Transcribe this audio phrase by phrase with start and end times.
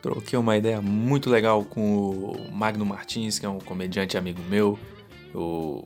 [0.00, 4.78] troquei uma ideia muito legal com o Magno Martins, que é um comediante amigo meu.
[5.34, 5.84] Eu,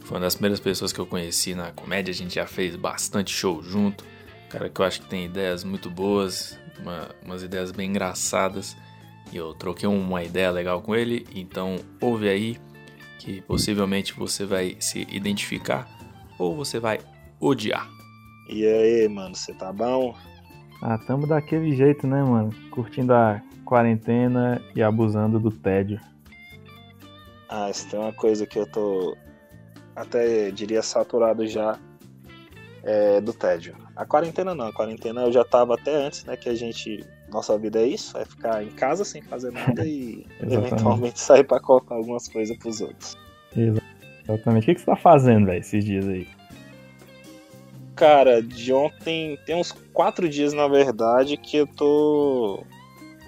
[0.00, 3.32] foi uma das primeiras pessoas que eu conheci na comédia, a gente já fez bastante
[3.32, 4.04] show junto.
[4.48, 8.76] Cara que eu acho que tem ideias muito boas, uma, umas ideias bem engraçadas.
[9.32, 12.58] E eu troquei uma ideia legal com ele, então ouve aí
[13.18, 15.88] que possivelmente você vai se identificar
[16.38, 16.98] ou você vai
[17.38, 17.88] odiar.
[18.48, 20.16] E aí, mano, você tá bom?
[20.82, 22.50] Ah, tamo daquele jeito, né, mano?
[22.70, 26.00] Curtindo a quarentena e abusando do tédio.
[27.48, 29.16] Ah, isso tem uma coisa que eu tô
[29.94, 31.78] até diria saturado já
[32.82, 33.76] é, do tédio.
[33.94, 36.36] A quarentena não, a quarentena eu já tava até antes, né?
[36.36, 37.04] Que a gente.
[37.30, 41.60] Nossa vida é isso, é ficar em casa sem fazer nada e eventualmente sair pra
[41.60, 43.16] colocar algumas coisas pros outros.
[43.56, 44.64] Exatamente.
[44.64, 46.26] O que, que você tá fazendo, velho, esses dias aí?
[48.00, 52.64] Cara, de ontem tem uns quatro dias, na verdade, que eu tô.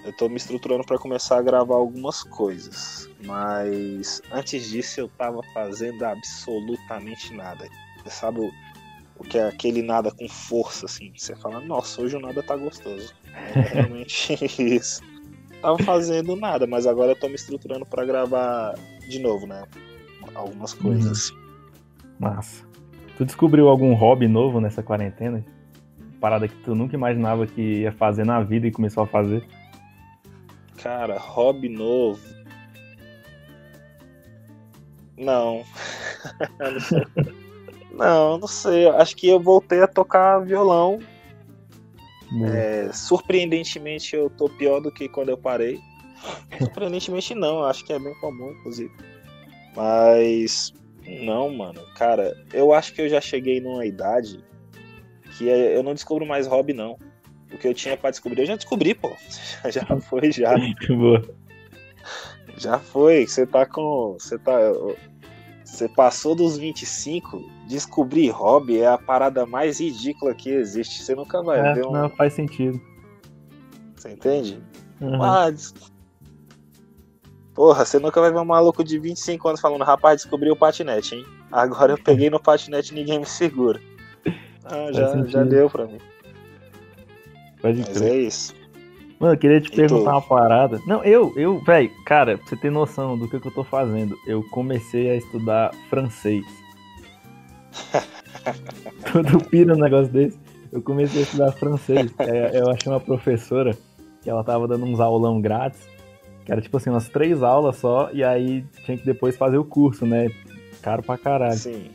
[0.03, 3.07] Eu tô me estruturando para começar a gravar algumas coisas.
[3.23, 7.69] Mas antes disso eu tava fazendo absolutamente nada.
[8.03, 8.51] Você sabe o,
[9.15, 11.13] o que é aquele nada com força, assim?
[11.15, 13.13] Você fala, nossa, hoje o nada tá gostoso.
[13.31, 15.03] É realmente isso.
[15.61, 18.73] Tava fazendo nada, mas agora eu tô me estruturando para gravar
[19.07, 19.65] de novo, né?
[20.33, 21.29] Algumas coisas.
[21.29, 21.37] Uhum.
[22.19, 22.72] Massa.
[23.17, 25.45] Tu descobriu algum hobby novo nessa quarentena?
[26.19, 29.45] Parada que tu nunca imaginava que ia fazer na vida e começou a fazer?
[30.81, 32.21] Cara, hobby novo.
[35.17, 35.63] Não.
[36.59, 37.03] não, sei.
[37.91, 38.87] não, não sei.
[38.89, 40.99] Acho que eu voltei a tocar violão.
[42.51, 45.79] É, surpreendentemente eu tô pior do que quando eu parei.
[46.57, 48.91] Surpreendentemente não, acho que é bem comum, inclusive.
[49.75, 50.73] Mas
[51.05, 51.81] não, mano.
[51.95, 54.43] Cara, eu acho que eu já cheguei numa idade
[55.37, 56.97] que eu não descubro mais hobby, não
[57.53, 59.11] o que eu tinha para descobrir, eu já descobri, pô.
[59.69, 60.55] Já foi, já.
[60.89, 61.23] Boa.
[62.57, 63.25] Já foi.
[63.25, 64.17] Você tá com.
[64.19, 64.57] Você tá.
[65.63, 71.01] Você passou dos 25, descobrir hobby é a parada mais ridícula que existe.
[71.01, 71.91] Você nunca vai é, ver um.
[71.91, 72.79] Não, faz sentido.
[73.95, 74.61] Você entende?
[75.01, 75.17] Uhum.
[75.17, 75.73] Mas.
[77.53, 81.15] Porra, você nunca vai ver um maluco de 25 anos falando, rapaz, descobri o patinete,
[81.15, 81.25] hein?
[81.51, 83.79] Agora eu peguei no patinete e ninguém me segura.
[84.65, 85.99] Ah, já, já deu pra mim.
[87.61, 88.11] Pode Mas crer.
[88.11, 88.55] é isso.
[89.19, 90.81] Mano, eu queria te perguntar uma parada.
[90.87, 94.17] Não, eu, eu, velho, cara, pra você ter noção do que, que eu tô fazendo,
[94.27, 96.45] eu comecei a estudar francês.
[99.13, 100.37] Todo pira um negócio desse.
[100.71, 102.11] Eu comecei a estudar francês.
[102.51, 103.77] Eu achei uma professora
[104.21, 105.92] que ela tava dando uns aulão grátis.
[106.45, 109.63] Que era tipo assim, umas três aulas só, e aí tinha que depois fazer o
[109.63, 110.29] curso, né?
[110.81, 111.57] Caro pra caralho.
[111.57, 111.91] Sim.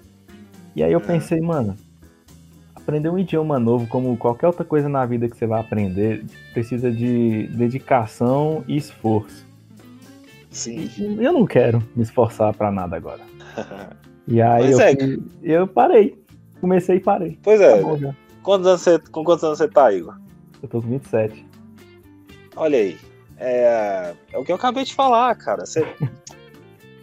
[0.75, 1.77] E aí eu pensei, mano,
[2.75, 6.91] aprender um idioma novo, como qualquer outra coisa na vida que você vai aprender, precisa
[6.91, 9.47] de dedicação e esforço.
[10.51, 10.89] Sim.
[11.21, 13.21] Eu não quero me esforçar para nada agora.
[14.27, 14.95] e aí eu, é.
[15.43, 16.19] eu parei.
[16.61, 17.39] Comecei e parei.
[17.43, 17.83] Pois é.
[17.83, 20.17] Tá quantos anos você, com quantos anos você tá, Igor?
[20.63, 21.47] Eu tô com 27.
[22.57, 22.97] Olha aí.
[23.38, 25.65] É, é o que eu acabei de falar, cara.
[25.65, 25.87] Você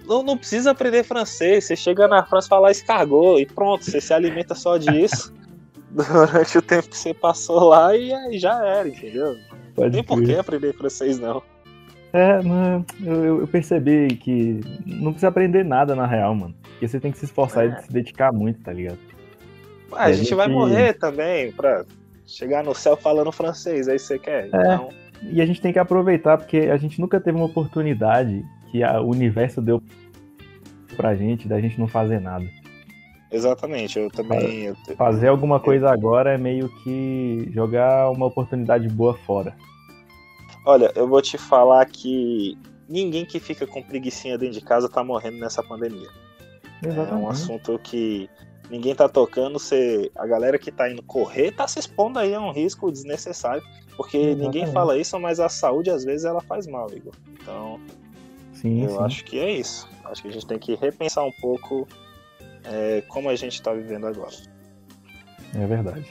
[0.06, 1.66] não, não precisa aprender francês.
[1.66, 5.34] Você chega na França e fala escargot e pronto, você se alimenta só disso
[5.92, 9.38] durante o tempo que você passou lá e aí já era, entendeu?
[9.74, 11.42] Pode não tem por que aprender francês, não.
[12.14, 16.56] É, não, eu, eu, percebi que não precisa aprender nada na real, mano.
[16.64, 17.78] Porque você tem que se esforçar é.
[17.78, 18.98] e se dedicar muito, tá ligado?
[19.92, 21.84] a, gente, vai morrer também pra
[22.26, 24.46] chegar no céu falando francês, aí você quer.
[24.46, 24.48] É.
[24.48, 24.90] Então...
[25.32, 29.02] E a gente tem que aproveitar, porque a gente nunca teve uma oportunidade que a,
[29.02, 29.82] o universo deu
[30.96, 32.46] pra gente da gente não fazer nada.
[33.32, 34.74] Exatamente, eu também.
[34.96, 39.56] Fazer alguma coisa agora é meio que jogar uma oportunidade boa fora.
[40.66, 45.04] Olha, eu vou te falar que ninguém que fica com preguiçinha dentro de casa tá
[45.04, 46.08] morrendo nessa pandemia.
[46.82, 47.12] Exatamente.
[47.12, 48.30] É um assunto que
[48.70, 52.42] ninguém tá tocando, você, a galera que tá indo correr tá se expondo aí a
[52.42, 53.64] um risco desnecessário,
[53.96, 54.44] porque Exatamente.
[54.44, 57.14] ninguém fala isso, mas a saúde às vezes ela faz mal, Igor.
[57.34, 57.80] Então,
[58.54, 59.00] sim, eu sim.
[59.00, 59.88] acho que é isso.
[60.06, 61.88] Acho que a gente tem que repensar um pouco
[62.64, 64.36] é, como a gente está vivendo agora.
[65.54, 66.06] É verdade.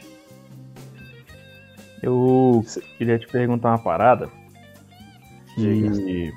[2.02, 2.64] Eu
[2.98, 4.28] queria te perguntar uma parada.
[5.54, 6.32] Que,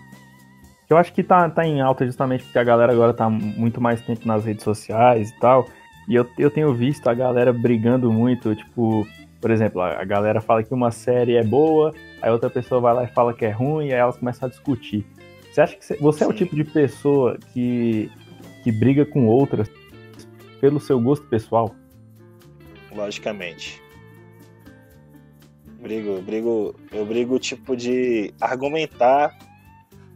[0.88, 3.81] que eu acho que tá, tá em alta justamente porque a galera agora tá muito
[3.81, 5.68] mais tempo nas redes sociais e tal.
[6.07, 9.06] E eu, eu tenho visto a galera brigando muito, tipo,
[9.42, 13.04] por exemplo, a, galera fala que uma série é boa, aí outra pessoa vai lá
[13.04, 15.06] e fala que é ruim, e aí elas começam a discutir.
[15.51, 18.09] Você acha que você, você é o tipo de pessoa que,
[18.63, 19.69] que briga com outras
[20.62, 21.75] pelo seu gosto pessoal?
[22.95, 23.81] Logicamente.
[25.81, 29.38] Brigo, brigo, eu brigo tipo de argumentar.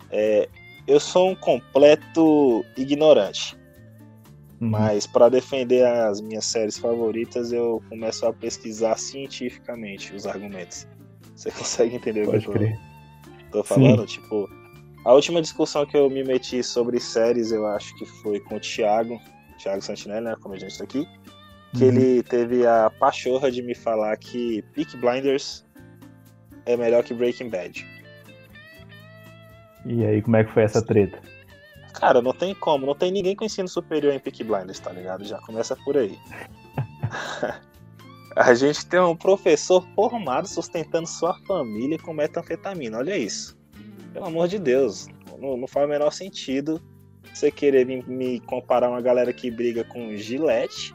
[0.10, 0.50] É,
[0.88, 3.56] eu sou um completo ignorante.
[4.62, 4.70] Uhum.
[4.70, 10.88] Mas para defender as minhas séries favoritas, eu começo a pesquisar cientificamente os argumentos.
[11.36, 12.72] Você consegue entender Pode o que eu
[13.52, 14.08] tô, tô falando?
[14.08, 14.22] Sim.
[14.22, 14.48] Tipo,
[15.04, 18.60] a última discussão que eu me meti sobre séries, eu acho que foi com o
[18.60, 19.20] Thiago,
[19.58, 21.08] Thiago Santinelli, né, como a gente tá aqui,
[21.76, 21.90] que uhum.
[21.90, 25.66] ele teve a pachorra de me falar que Peak Blinders
[26.68, 27.84] é melhor que Breaking Bad.
[29.88, 31.20] E aí, como é que foi essa treta?
[31.94, 35.24] Cara, não tem como, não tem ninguém com ensino superior em Peak Blinders, tá ligado?
[35.24, 36.18] Já começa por aí.
[38.36, 43.58] a gente tem um professor formado sustentando sua família com metanfetamina, olha isso.
[44.14, 45.08] Pelo amor de Deus,
[45.40, 46.82] não, não faz o menor sentido
[47.34, 50.94] você querer me, me comparar uma galera que briga com gilete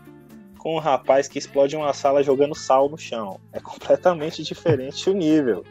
[0.67, 3.39] com um rapaz que explode uma sala jogando sal no chão.
[3.53, 5.65] É completamente diferente o nível.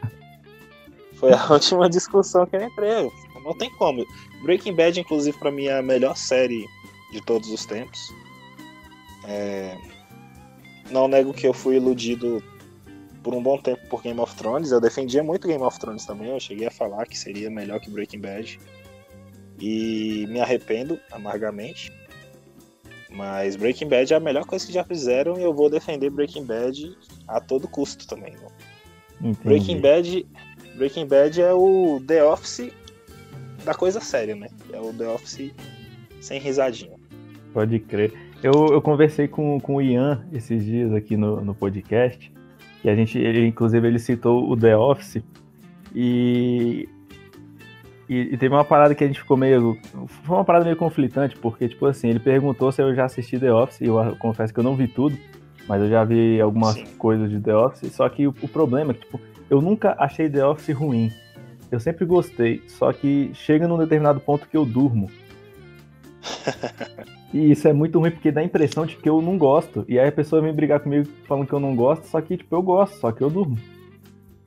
[1.12, 3.10] Foi a última discussão que eu entrei.
[3.46, 4.04] Não tem como.
[4.42, 6.66] Breaking Bad, inclusive, para mim é a melhor série
[7.12, 8.12] de todos os tempos.
[9.24, 9.78] É...
[10.90, 12.42] Não nego que eu fui iludido
[13.22, 14.72] por um bom tempo por Game of Thrones.
[14.72, 16.30] Eu defendia muito Game of Thrones também.
[16.30, 18.58] Eu cheguei a falar que seria melhor que Breaking Bad.
[19.60, 21.92] E me arrependo amargamente.
[23.10, 26.44] Mas Breaking Bad é a melhor coisa que já fizeram e eu vou defender Breaking
[26.44, 26.96] Bad
[27.28, 28.34] a todo custo também.
[29.44, 30.26] Breaking Bad,
[30.74, 32.70] Breaking Bad é o The Office
[33.66, 34.48] da coisa séria, né?
[34.72, 35.52] É o The Office
[36.20, 36.96] sem risadinha.
[37.52, 38.12] Pode crer.
[38.42, 42.32] Eu, eu conversei com, com o Ian esses dias aqui no, no podcast,
[42.84, 45.22] e a gente, ele, inclusive, ele citou o The Office,
[45.94, 46.88] e
[48.08, 49.76] e, e, teve uma parada que a gente ficou meio.
[50.06, 53.52] Foi uma parada meio conflitante, porque, tipo assim, ele perguntou se eu já assisti The
[53.52, 55.18] Office, e eu confesso que eu não vi tudo,
[55.66, 56.86] mas eu já vi algumas Sim.
[56.98, 57.92] coisas de The Office.
[57.92, 59.20] Só que o, o, problema é que, tipo,
[59.50, 61.12] eu nunca achei The Office ruim.
[61.70, 65.10] Eu sempre gostei, só que chega num determinado ponto que eu durmo.
[67.32, 69.84] e isso é muito ruim porque dá a impressão de que eu não gosto.
[69.88, 72.54] E aí a pessoa vem brigar comigo falando que eu não gosto, só que, tipo,
[72.54, 73.58] eu gosto, só que eu durmo.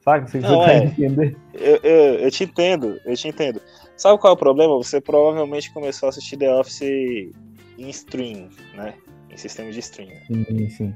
[0.01, 0.27] Saca?
[0.27, 0.85] Você não, é.
[0.85, 1.35] entender?
[1.53, 3.61] Eu, eu, eu, te entendo, eu te entendo.
[3.97, 4.75] Sabe qual é o problema?
[4.77, 8.93] Você provavelmente começou a assistir The Office em stream, né?
[9.29, 10.09] Em sistema de stream.
[10.27, 10.95] Sim, sim.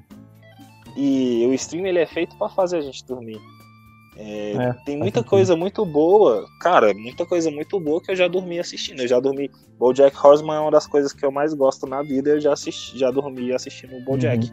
[0.95, 3.39] E o stream ele é feito para fazer a gente dormir.
[4.15, 8.27] É, é, tem muita coisa muito boa, cara, muita coisa muito boa que eu já
[8.27, 9.01] dormi assistindo.
[9.01, 9.49] Eu já dormi.
[9.79, 12.31] BoJack Horseman é uma das coisas que eu mais gosto na vida.
[12.31, 14.51] Eu já assisti, já dormi assistindo o BoJack.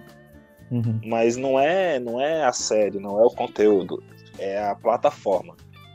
[0.71, 0.79] Uhum.
[0.79, 1.01] Uhum.
[1.05, 4.03] Mas não é, não é a série, não é o conteúdo
[4.41, 5.55] é a plataforma.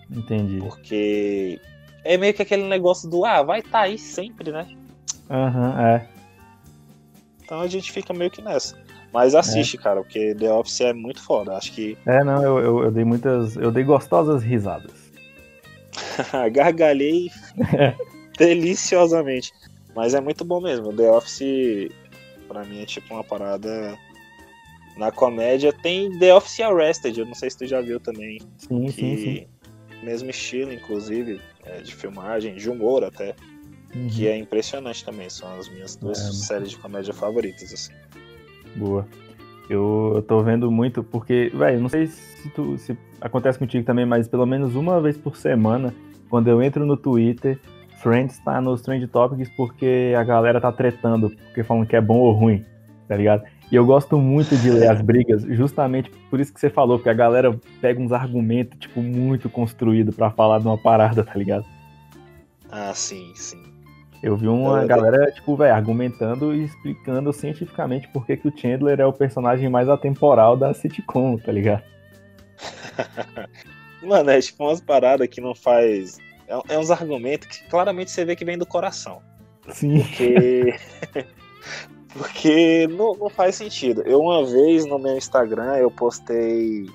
[0.09, 0.59] Entendi.
[0.59, 1.59] Porque
[2.03, 4.67] é meio que aquele negócio do, ah, vai estar tá aí sempre, né?
[5.29, 6.07] Aham, uhum, é.
[7.43, 8.77] Então a gente fica meio que nessa.
[9.15, 9.79] Mas assiste, é.
[9.79, 11.55] cara, porque The Office é muito foda.
[11.55, 11.97] Acho que.
[12.05, 13.55] É, não, eu, eu, eu dei muitas.
[13.55, 14.91] Eu dei gostosas risadas.
[16.51, 17.31] Gargalhei
[18.37, 19.53] deliciosamente.
[19.95, 20.91] Mas é muito bom mesmo.
[20.91, 21.89] The Office,
[22.45, 23.97] pra mim, é tipo uma parada
[24.97, 28.39] na comédia tem The Office Arrested, eu não sei se tu já viu também.
[28.57, 29.47] Sim, que, sim, sim.
[30.03, 33.33] Mesmo estilo, inclusive, é, de filmagem, de humor até.
[33.95, 34.07] Uhum.
[34.09, 35.29] Que é impressionante também.
[35.29, 37.93] São as minhas duas é, séries de comédia favoritas, assim.
[38.75, 39.07] Boa.
[39.69, 44.27] Eu, tô vendo muito, porque, velho, não sei se, tu, se acontece contigo também, mas
[44.27, 45.93] pelo menos uma vez por semana,
[46.29, 47.59] quando eu entro no Twitter,
[47.97, 52.19] Friends tá nos Trend Topics porque a galera tá tretando, porque falam que é bom
[52.19, 52.63] ou ruim,
[53.07, 53.43] tá ligado?
[53.71, 57.09] E eu gosto muito de ler as brigas, justamente por isso que você falou, que
[57.09, 61.65] a galera pega uns argumentos, tipo, muito construído para falar de uma parada, tá ligado?
[62.69, 63.64] Ah, sim, sim.
[64.21, 64.87] Eu vi uma eu...
[64.87, 69.69] galera, tipo, velho, argumentando e explicando cientificamente por que, que o Chandler é o personagem
[69.69, 71.83] mais atemporal da sitcom, tá ligado?
[74.01, 76.17] Mano, é tipo umas paradas que não faz.
[76.47, 79.21] É, é uns argumentos que claramente você vê que vem do coração.
[79.69, 79.99] Sim.
[80.03, 80.75] Porque.
[82.17, 84.01] Porque não, não faz sentido.
[84.03, 86.85] Eu uma vez no meu Instagram eu postei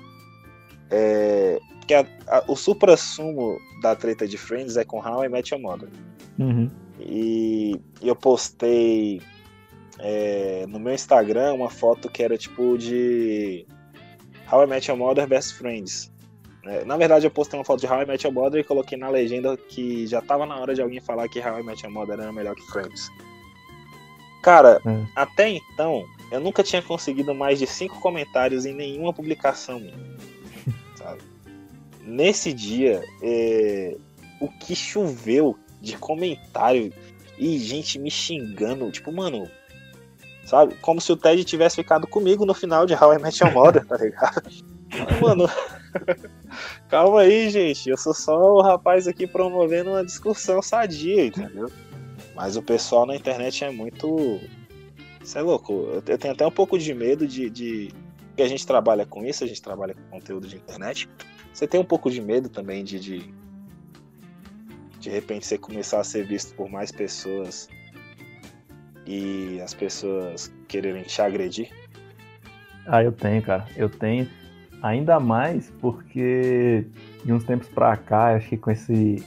[0.89, 5.53] é, que a, a, o supra-sumo da treta de Friends é com How I Met
[5.53, 5.89] Your Mother.
[6.39, 6.69] Uhum.
[7.07, 9.21] E, eu postei
[9.99, 13.65] é, no meu Instagram uma foto que era tipo de
[14.51, 16.11] How I Met Your Mother Best Friends.
[16.63, 18.97] É, na verdade, eu postei uma foto de How I Met Your Mother e coloquei
[18.97, 21.93] na legenda que já tava na hora de alguém falar que How I Met Your
[21.93, 23.09] Mother era melhor que Friends.
[24.41, 25.05] Cara, é.
[25.15, 29.93] até então, eu nunca tinha conseguido mais de cinco comentários em nenhuma publicação minha.
[30.95, 31.21] Sabe?
[32.03, 33.95] Nesse dia, é,
[34.39, 36.93] o que choveu de comentário
[37.37, 39.49] e gente me xingando, tipo, mano,
[40.45, 40.75] sabe?
[40.75, 43.85] Como se o Ted tivesse ficado comigo no final de How I Met Your Mother,
[43.85, 44.43] tá ligado?
[45.21, 45.49] mano,
[46.89, 47.89] Calma aí, gente.
[47.89, 51.71] Eu sou só o rapaz aqui promovendo uma discussão sadia, entendeu?
[52.35, 54.39] Mas o pessoal na internet é muito.
[55.23, 56.01] Você é louco.
[56.05, 57.89] Eu tenho até um pouco de medo de, de.
[58.27, 61.09] Porque a gente trabalha com isso, a gente trabalha com conteúdo de internet.
[61.53, 63.33] Você tem um pouco de medo também de, de,
[65.01, 67.67] de repente você começar a ser visto por mais pessoas
[69.05, 71.69] e as pessoas quererem te agredir?
[72.85, 73.65] Ah, eu tenho, cara.
[73.75, 74.29] Eu tenho.
[74.81, 76.85] Ainda mais porque
[77.25, 79.23] de uns tempos pra cá, acho que com esse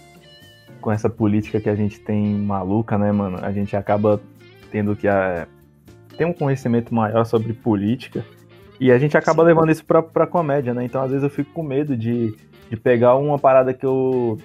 [0.80, 3.38] com essa política que a gente tem maluca, né, mano?
[3.42, 4.20] A gente acaba
[4.70, 5.48] tendo que a,
[6.16, 8.24] ter um conhecimento maior sobre política
[8.78, 9.48] e a gente acaba Sim.
[9.48, 10.84] levando isso pra, pra comédia, né?
[10.84, 12.36] Então às vezes eu fico com medo de,
[12.68, 14.38] de pegar uma parada que eu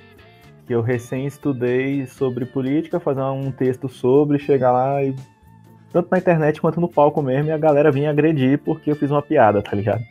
[0.70, 5.16] que eu recém estudei sobre política, fazer um texto sobre, chegar lá e
[5.92, 9.10] tanto na internet quanto no palco mesmo, e a galera vinha agredir porque eu fiz
[9.10, 10.04] uma piada, tá ligado?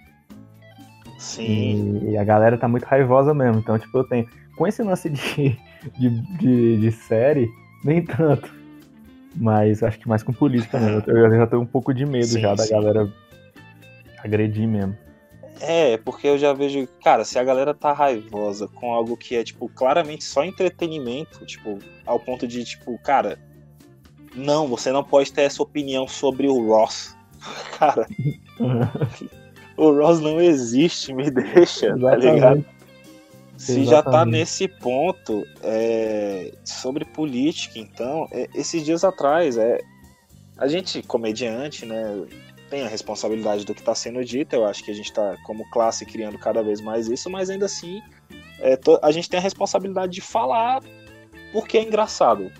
[1.16, 2.00] Sim.
[2.08, 3.60] E, a galera tá muito raivosa mesmo.
[3.60, 4.26] Então, tipo, eu tenho.
[4.56, 5.56] Com esse lance de,
[5.96, 7.48] de, de, de série,
[7.84, 8.52] nem tanto.
[9.36, 11.04] Mas acho que mais com política mesmo.
[11.06, 13.08] Eu já tenho um pouco de medo sim, já da galera
[14.24, 14.96] agredir mesmo.
[15.60, 19.44] É, porque eu já vejo, cara, se a galera tá raivosa com algo que é,
[19.44, 23.38] tipo, claramente só entretenimento, tipo, ao ponto de, tipo, cara,
[24.34, 27.16] não, você não pode ter essa opinião sobre o Ross.
[27.78, 28.06] Cara,
[29.76, 32.00] o Ross não existe, me deixa, Exatamente.
[32.00, 32.64] tá ligado?
[33.56, 33.90] Se Exatamente.
[33.90, 39.80] já tá nesse ponto é, sobre política, então, é, esses dias atrás, é,
[40.56, 42.24] a gente, comediante, né,
[42.68, 45.68] tem a responsabilidade do que está sendo dito, eu acho que a gente está, como
[45.70, 48.02] classe, criando cada vez mais isso, mas ainda assim,
[48.60, 50.82] é, a gente tem a responsabilidade de falar
[51.52, 52.50] porque é engraçado.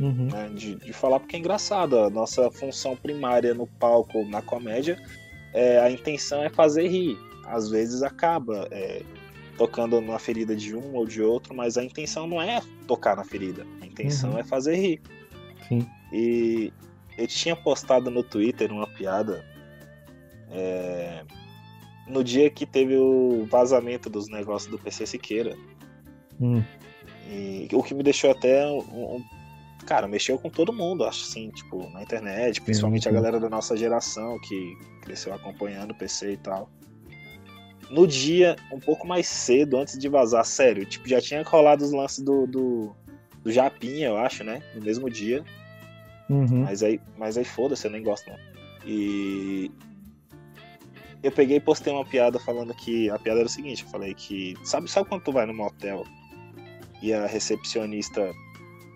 [0.00, 0.28] Uhum.
[0.30, 1.98] Né, de, de falar porque é engraçado.
[1.98, 4.96] A nossa função primária no palco, na comédia,
[5.52, 7.18] é, a intenção é fazer rir.
[7.44, 9.02] Às vezes acaba é,
[9.56, 13.24] tocando na ferida de um ou de outro, mas a intenção não é tocar na
[13.24, 13.66] ferida.
[13.80, 14.38] A intenção uhum.
[14.38, 15.00] é fazer rir.
[15.68, 15.86] Sim.
[16.12, 16.72] E
[17.18, 19.44] eu tinha postado no Twitter uma piada
[20.50, 21.24] é,
[22.06, 25.56] no dia que teve o vazamento dos negócios do PC Siqueira.
[26.40, 26.62] Hum.
[27.28, 29.24] E, o que me deixou até um, um,
[29.86, 33.16] cara, mexeu com todo mundo, acho assim, tipo, na internet, principalmente sim, sim.
[33.16, 36.70] a galera da nossa geração que cresceu acompanhando o PC e tal.
[37.90, 41.92] No dia, um pouco mais cedo, antes de vazar, sério, tipo, já tinha rolado os
[41.92, 42.94] lances do, do,
[43.42, 44.62] do Japinha, eu acho, né?
[44.74, 45.42] No mesmo dia.
[46.28, 46.64] Uhum.
[46.64, 48.36] Mas aí, mas aí foda-se, eu nem gosto não.
[48.86, 49.70] E
[51.22, 54.14] eu peguei e postei uma piada falando que a piada era o seguinte, eu falei
[54.14, 56.04] que sabe, sabe quando tu vai no motel
[57.02, 58.32] e a recepcionista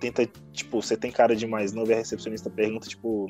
[0.01, 3.29] tenta, tipo, você tem cara de mais novo e a recepcionista pergunta, tipo,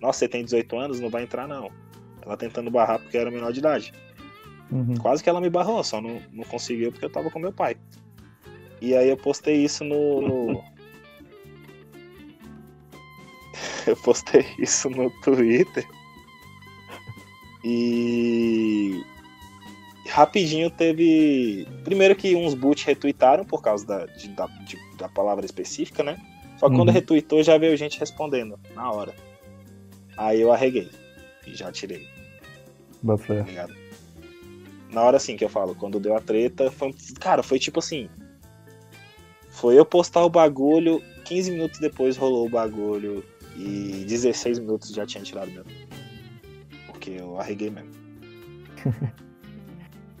[0.00, 1.70] nossa, você tem 18 anos, não vai entrar não.
[2.22, 3.92] Ela tentando barrar porque era menor de idade.
[4.70, 4.94] Uhum.
[4.96, 7.76] Quase que ela me barrou, só não, não conseguiu porque eu tava com meu pai.
[8.80, 10.20] E aí eu postei isso no.
[10.20, 10.64] no...
[13.86, 15.86] eu postei isso no Twitter.
[17.64, 19.02] E
[20.08, 21.66] rapidinho teve.
[21.84, 26.20] Primeiro que uns boot retweetaram por causa da, de, da, de, da palavra específica, né?
[26.58, 26.80] Só que uhum.
[26.80, 29.14] quando retweetou já veio gente respondendo na hora.
[30.16, 30.90] Aí eu arreguei.
[31.46, 32.06] E já tirei.
[33.02, 33.42] Bafé.
[33.44, 33.68] Tá
[34.92, 38.08] na hora assim que eu falo, quando deu a treta, foi, cara, foi tipo assim.
[39.48, 43.24] Foi eu postar o bagulho, 15 minutos depois rolou o bagulho
[43.56, 45.70] e 16 minutos já tinha tirado mesmo.
[47.10, 47.90] Porque eu arreguei mesmo.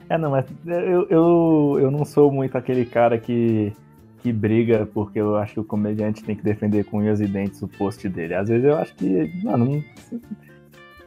[0.08, 3.72] É, não, mas eu, eu, eu não sou muito aquele cara que,
[4.18, 7.62] que briga porque eu acho que o comediante tem que defender com unhas e dentes
[7.62, 8.34] o post dele.
[8.34, 9.84] Às vezes eu acho que, mano, não,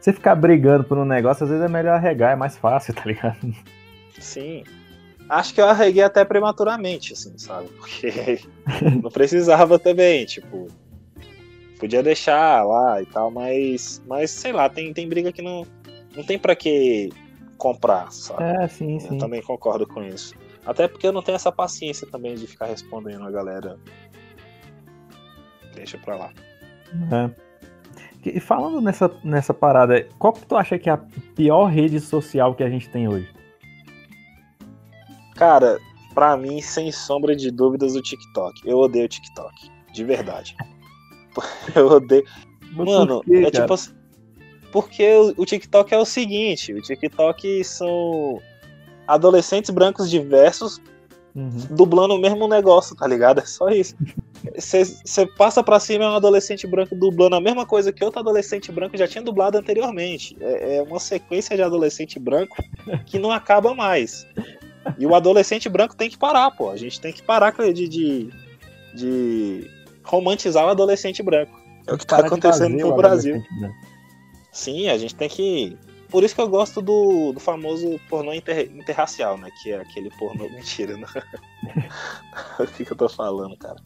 [0.00, 3.02] você ficar brigando por um negócio, às vezes é melhor arregar, é mais fácil, tá
[3.04, 3.54] ligado?
[4.18, 4.64] Sim.
[5.28, 7.68] Acho que eu arreguei até prematuramente, assim, sabe?
[7.76, 8.40] Porque
[9.02, 10.68] não precisava também, tipo.
[11.78, 15.66] Podia deixar lá e tal, mas, mas sei lá, tem, tem briga que não,
[16.16, 17.10] não tem para que
[17.58, 18.42] comprar, sabe?
[18.42, 19.14] É, sim, sim.
[19.14, 20.34] Eu também concordo com isso.
[20.64, 23.78] Até porque eu não tenho essa paciência também de ficar respondendo a galera.
[25.74, 26.32] Deixa pra lá.
[27.12, 27.44] É.
[28.24, 31.00] E falando nessa, nessa parada, qual que tu acha que é a
[31.34, 33.28] pior rede social que a gente tem hoje?
[35.34, 35.78] Cara,
[36.14, 38.62] pra mim, sem sombra de dúvidas, o TikTok.
[38.64, 39.70] Eu odeio o TikTok.
[39.92, 40.56] De verdade.
[41.74, 42.24] eu odeio.
[42.72, 43.92] Mano, quê, é tipo assim
[44.74, 48.42] porque o, o TikTok é o seguinte: o TikTok são
[49.06, 50.80] adolescentes brancos diversos
[51.32, 51.48] uhum.
[51.70, 53.38] dublando o mesmo negócio, tá ligado?
[53.38, 53.94] É só isso.
[54.58, 58.72] Você passa pra cima é um adolescente branco dublando a mesma coisa que outro adolescente
[58.72, 60.36] branco já tinha dublado anteriormente.
[60.40, 62.56] É, é uma sequência de adolescente branco
[63.06, 64.26] que não acaba mais.
[64.98, 66.68] E o adolescente branco tem que parar, pô.
[66.68, 68.30] A gente tem que parar de, de,
[68.92, 69.70] de
[70.04, 71.60] romantizar o adolescente branco.
[71.86, 73.44] É o que tá acontecendo no Brasil.
[74.52, 75.76] Sim, a gente tem que.
[76.08, 79.50] Por isso que eu gosto do, do famoso pornô inter, interracial, né?
[79.60, 80.48] Que é aquele pornô.
[80.50, 81.06] Mentira, né?
[82.60, 83.76] o que, que eu tô falando, cara?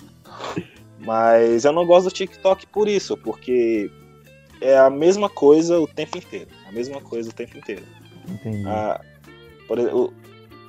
[0.98, 3.90] Mas eu não gosto do TikTok por isso, porque
[4.60, 6.50] é a mesma coisa o tempo inteiro.
[6.66, 7.84] A mesma coisa o tempo inteiro.
[8.28, 8.64] Entendi.
[8.66, 9.00] Ah,
[9.66, 10.12] por exemplo,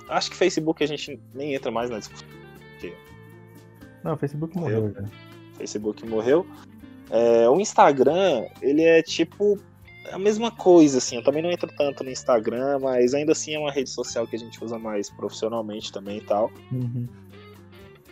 [0.08, 2.40] acho que Facebook a gente nem entra mais na discussão.
[4.04, 5.29] Não, o Facebook morreu, morreu já.
[5.60, 6.46] Facebook morreu.
[7.12, 9.60] É, o Instagram, ele é tipo
[10.12, 11.18] a mesma coisa, assim.
[11.18, 14.36] Eu também não entro tanto no Instagram, mas ainda assim é uma rede social que
[14.36, 16.52] a gente usa mais profissionalmente também e tal.
[16.72, 17.08] Uhum.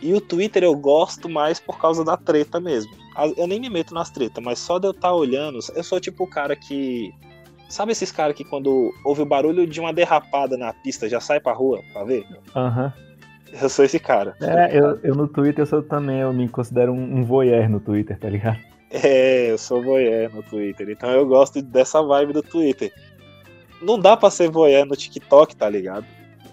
[0.00, 2.92] E o Twitter eu gosto mais por causa da treta mesmo.
[3.36, 6.00] Eu nem me meto nas tretas, mas só de eu estar tá olhando, eu sou
[6.00, 7.12] tipo o cara que.
[7.68, 11.38] Sabe esses caras que quando ouve o barulho de uma derrapada na pista já sai
[11.38, 12.24] pra rua pra ver?
[12.54, 12.94] Aham.
[12.96, 13.07] Uhum.
[13.52, 14.36] Eu sou esse cara.
[14.40, 17.80] É, eu, eu no Twitter eu sou também, eu me considero um, um voyeur no
[17.80, 18.58] Twitter, tá ligado?
[18.90, 22.92] É, eu sou voyeur no Twitter, então eu gosto dessa vibe do Twitter.
[23.80, 26.06] Não dá pra ser voyeur no TikTok, tá ligado?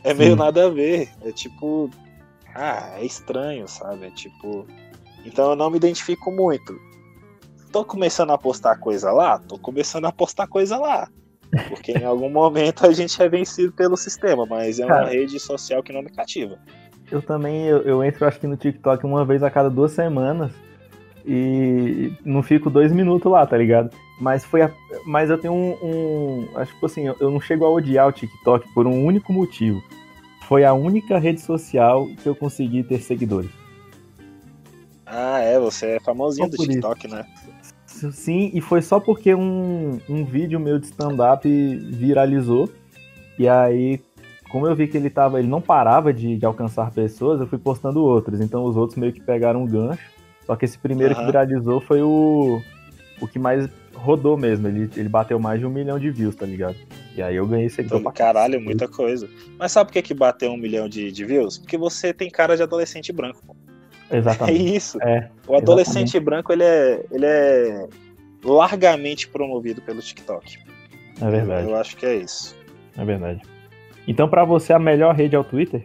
[0.03, 0.37] É meio Sim.
[0.37, 1.09] nada a ver.
[1.23, 1.89] É tipo.
[2.53, 4.05] Ah, é estranho, sabe?
[4.05, 4.67] É tipo.
[5.25, 6.79] Então eu não me identifico muito.
[7.71, 9.39] Tô começando a postar coisa lá?
[9.39, 11.09] Tô começando a postar coisa lá.
[11.67, 15.39] Porque em algum momento a gente é vencido pelo sistema, mas é uma Cara, rede
[15.39, 16.59] social que não me cativa.
[17.11, 20.51] Eu também, eu, eu entro acho que no TikTok uma vez a cada duas semanas
[21.25, 23.89] e não fico dois minutos lá, tá ligado?
[24.19, 24.71] Mas foi a,
[25.05, 28.07] mas eu tenho um, um acho que tipo assim, eu, eu não chego a odiar
[28.07, 29.83] o TikTok por um único motivo.
[30.47, 33.49] Foi a única rede social que eu consegui ter seguidores.
[35.05, 37.15] Ah, é, você é famosinho do TikTok, isso.
[37.15, 37.25] né?
[37.85, 42.69] Sim, e foi só porque um, um vídeo meu de stand-up viralizou.
[43.39, 44.01] E aí,
[44.49, 47.57] como eu vi que ele tava, ele não parava de, de, alcançar pessoas, eu fui
[47.57, 48.39] postando outros.
[48.39, 50.09] Então os outros meio que pegaram um gancho.
[50.45, 51.19] Só que esse primeiro uhum.
[51.19, 52.61] que viralizou foi o,
[53.19, 54.67] o que mais rodou mesmo.
[54.67, 56.75] Ele, ele bateu mais de um milhão de views, tá ligado?
[57.15, 59.27] E aí eu ganhei seguidor então, Caralho, muita coisa.
[59.57, 61.57] Mas sabe por que, que bateu um milhão de, de views?
[61.57, 63.55] Porque você tem cara de adolescente branco.
[64.11, 64.61] Exatamente.
[64.61, 65.01] É isso.
[65.01, 66.19] É, o adolescente exatamente.
[66.19, 67.87] branco ele é, ele é
[68.43, 70.59] largamente promovido pelo TikTok.
[71.19, 71.67] É verdade.
[71.67, 72.55] Eu acho que é isso.
[72.97, 73.41] É verdade.
[74.07, 75.83] Então, para você, a melhor rede é o Twitter?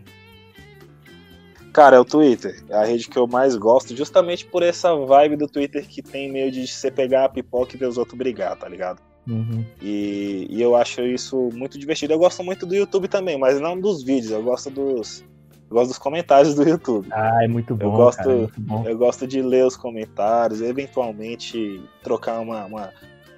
[1.72, 2.62] Cara, é o Twitter.
[2.68, 6.30] É a rede que eu mais gosto, justamente por essa vibe do Twitter que tem
[6.30, 9.00] meio de você pegar a pipoca e ver os outros brigar, tá ligado?
[9.28, 9.64] Uhum.
[9.80, 12.12] E, e, eu acho isso muito divertido.
[12.12, 15.24] Eu gosto muito do YouTube também, mas não dos vídeos, eu gosto dos,
[15.70, 17.06] eu gosto dos comentários do YouTube.
[17.12, 17.84] Ah, é muito bom.
[17.84, 18.88] Eu gosto, cara, é bom.
[18.88, 22.90] Eu gosto de ler os comentários, eventualmente trocar uma, uma,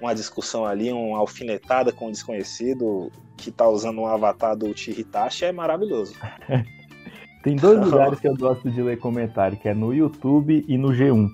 [0.03, 5.45] uma, discussão ali, uma alfinetada com um desconhecido que tá usando um avatar do Chihitachi
[5.45, 6.15] é maravilhoso.
[7.43, 10.89] Tem dois lugares que eu gosto de ler comentário, que é no YouTube e no
[10.89, 11.29] G1.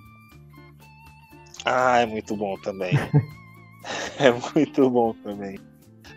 [1.63, 2.93] Ah, é muito bom também.
[4.17, 5.59] é muito bom também.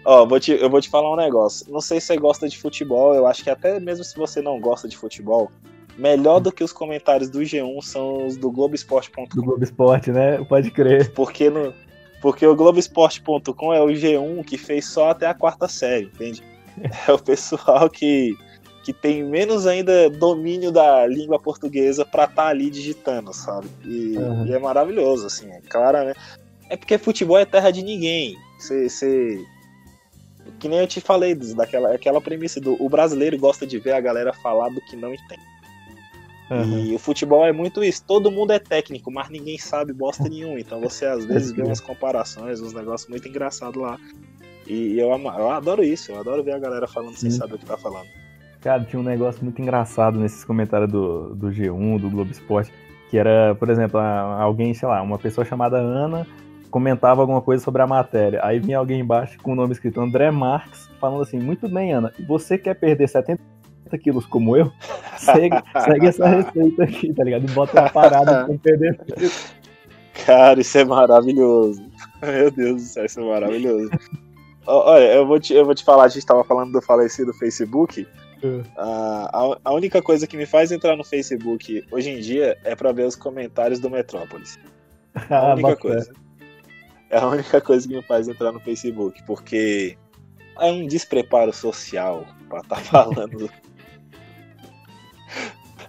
[0.04, 1.70] Ó, vou te, eu vou te falar um negócio.
[1.70, 4.58] Não sei se você gosta de futebol, eu acho que até mesmo se você não
[4.58, 5.50] gosta de futebol,
[5.96, 9.26] melhor do que os comentários do G1 são os do Globoesporte.com.
[9.26, 10.42] Do Globo Esporte, né?
[10.44, 11.12] Pode crer.
[11.12, 11.72] Porque, no,
[12.22, 16.42] porque o Globoesporte.com é o G1 que fez só até a quarta série, entende?
[17.06, 18.34] É o pessoal que,
[18.82, 23.68] que tem menos ainda domínio da língua portuguesa pra estar tá ali digitando, sabe?
[23.84, 24.46] E, uhum.
[24.46, 26.14] e, é maravilhoso, assim, é claro, né?
[26.70, 28.38] É porque futebol é terra de ninguém.
[28.58, 29.44] Você
[30.58, 34.00] que nem eu te falei, daquela aquela premissa do o brasileiro gosta de ver a
[34.00, 35.51] galera falar do que não entende.
[36.50, 36.84] Uhum.
[36.84, 38.04] E o futebol é muito isso.
[38.04, 40.60] Todo mundo é técnico, mas ninguém sabe bosta nenhuma.
[40.60, 43.98] Então você às vezes vê umas comparações, uns negócios muito engraçados lá.
[44.66, 47.66] E eu, eu adoro isso, eu adoro ver a galera falando sem saber o que
[47.66, 48.06] tá falando.
[48.60, 52.72] Cara, tinha um negócio muito engraçado nesses comentários do, do G1, do Globo Esporte,
[53.10, 56.26] que era, por exemplo, alguém, sei lá, uma pessoa chamada Ana
[56.72, 58.40] comentava alguma coisa sobre a matéria.
[58.42, 62.12] Aí vinha alguém embaixo com o nome escrito André Marques, falando assim: Muito bem, Ana,
[62.26, 63.40] você quer perder 70
[63.98, 64.72] quilos como eu?
[65.16, 67.44] Segue, segue essa receita aqui, tá ligado?
[67.48, 68.98] E bota uma parada com perder.
[70.26, 71.82] Cara, isso é maravilhoso.
[72.20, 73.90] Meu Deus do céu, isso é maravilhoso.
[74.66, 78.06] Olha, eu vou, te, eu vou te falar, a gente tava falando do falecido Facebook.
[78.44, 78.64] Uh.
[78.76, 82.90] a, a única coisa que me faz entrar no Facebook hoje em dia é para
[82.90, 84.58] ver os comentários do Metrópolis.
[85.30, 86.12] A ah, única coisa.
[87.10, 89.98] É a única coisa que me faz entrar no Facebook, porque
[90.58, 93.50] é um despreparo social pra estar tá falando.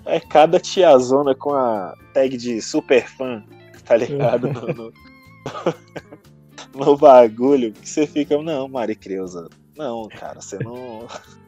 [0.06, 3.44] É cada tiazona com a tag de super fã,
[3.86, 4.48] tá ligado?
[4.52, 4.94] No, no,
[6.86, 11.08] no bagulho, que você fica, não, Mari Creuza, não, cara, você não.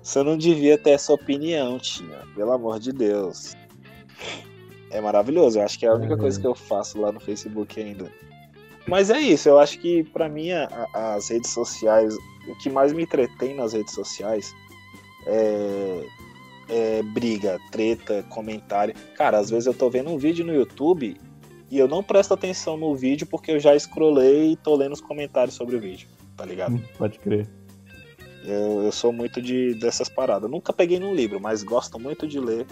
[0.00, 2.22] Você não devia ter essa opinião, tia.
[2.34, 3.54] Pelo amor de Deus.
[4.90, 5.58] É maravilhoso.
[5.58, 6.16] Eu acho que é a única é.
[6.16, 8.10] coisa que eu faço lá no Facebook ainda.
[8.86, 9.50] Mas é isso.
[9.50, 12.14] Eu acho que para mim a, a, as redes sociais,
[12.48, 14.54] o que mais me entretém nas redes sociais
[15.26, 16.06] é,
[16.68, 18.94] é briga, treta, comentário.
[19.14, 21.16] Cara, às vezes eu tô vendo um vídeo no YouTube
[21.70, 25.00] e eu não presto atenção no vídeo porque eu já scrollei e tô lendo os
[25.00, 26.74] comentários sobre o vídeo, tá ligado?
[26.74, 27.46] Hum, pode crer.
[28.44, 30.50] Eu, eu sou muito de dessas paradas.
[30.50, 32.66] Nunca peguei num livro, mas gosto muito de ler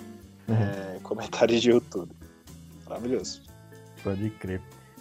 [0.48, 0.54] uhum.
[0.54, 2.12] é, comentários de YouTube.
[2.88, 3.42] Maravilhoso.
[4.02, 4.60] Pode crer.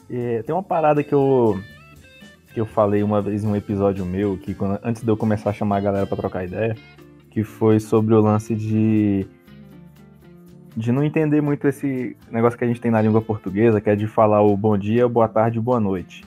[0.10, 1.60] E, tem uma parada que eu
[2.54, 5.50] que eu falei uma vez em um episódio meu, que quando, antes de eu começar
[5.50, 6.74] a chamar a galera para trocar ideia,
[7.36, 9.28] que foi sobre o lance de
[10.74, 13.96] de não entender muito esse negócio que a gente tem na língua portuguesa, que é
[13.96, 16.24] de falar o bom dia, boa tarde, boa noite.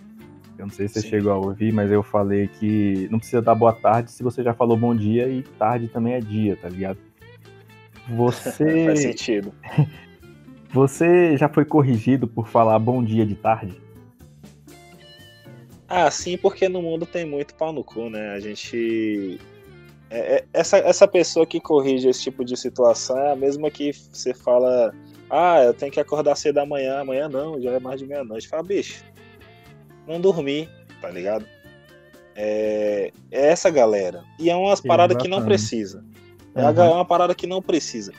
[0.59, 1.09] Eu não sei se você Sim.
[1.09, 4.53] chegou a ouvir, mas eu falei que não precisa dar boa tarde se você já
[4.53, 6.99] falou bom dia e tarde também é dia, tá ligado?
[8.11, 8.85] Você.
[8.85, 9.53] Faz sentido.
[10.71, 13.81] Você já foi corrigido por falar bom dia de tarde?
[15.89, 18.33] Ah, sim, porque no mundo tem muito pau no cu, né?
[18.33, 19.41] A gente.
[20.11, 23.93] É, é, essa, essa pessoa que corrige esse tipo de situação é a mesma que
[23.93, 24.95] você fala:
[25.29, 27.01] Ah, eu tenho que acordar cedo da manhã.
[27.01, 28.49] Amanhã não, já é mais de meia-noite.
[28.49, 29.05] Fala, bicho,
[30.07, 30.69] não dormir,
[31.01, 31.45] tá ligado?
[32.35, 34.25] É, é essa galera.
[34.39, 36.05] E é umas paradas que não precisa.
[36.55, 36.93] É uhum.
[36.95, 38.13] uma parada que não precisa.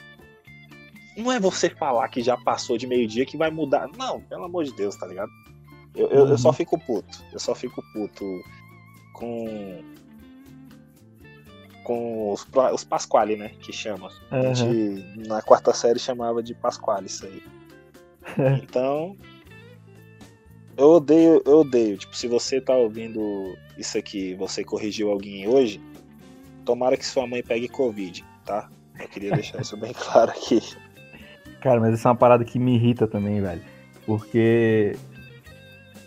[1.18, 3.90] Não é você falar que já passou de meio-dia que vai mudar.
[3.98, 5.32] Não, pelo amor de Deus, tá ligado?
[5.96, 6.30] Eu, eu, uhum.
[6.30, 7.24] eu só fico puto.
[7.34, 8.26] Eu só fico puto
[9.14, 9.84] com.
[11.84, 13.52] Com os, os Pasquale, né?
[13.62, 14.10] Que chama.
[14.32, 14.52] Uhum.
[14.54, 17.44] De, na quarta série chamava de Pasquale isso aí.
[18.62, 19.18] então,
[20.78, 21.98] eu odeio, eu odeio.
[21.98, 25.82] Tipo, se você tá ouvindo isso aqui, você corrigiu alguém hoje,
[26.64, 28.70] tomara que sua mãe pegue Covid, tá?
[29.00, 30.62] Eu queria deixar isso bem claro aqui.
[31.60, 33.62] Cara, mas isso é uma parada que me irrita também, velho.
[34.06, 34.96] Porque.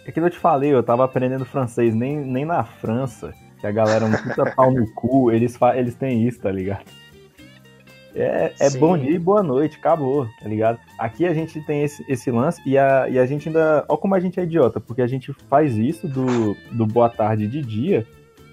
[0.05, 3.33] É que eu te falei, eu tava aprendendo francês, nem, nem na França,
[3.63, 6.85] que a galera não fica pau no cu, eles, eles têm isso, tá ligado?
[8.13, 10.81] É, é bom dia e boa noite, acabou, tá ligado?
[10.99, 13.85] Aqui a gente tem esse, esse lance e a, e a gente ainda.
[13.89, 17.47] Olha como a gente é idiota, porque a gente faz isso do, do boa tarde
[17.47, 18.05] de dia,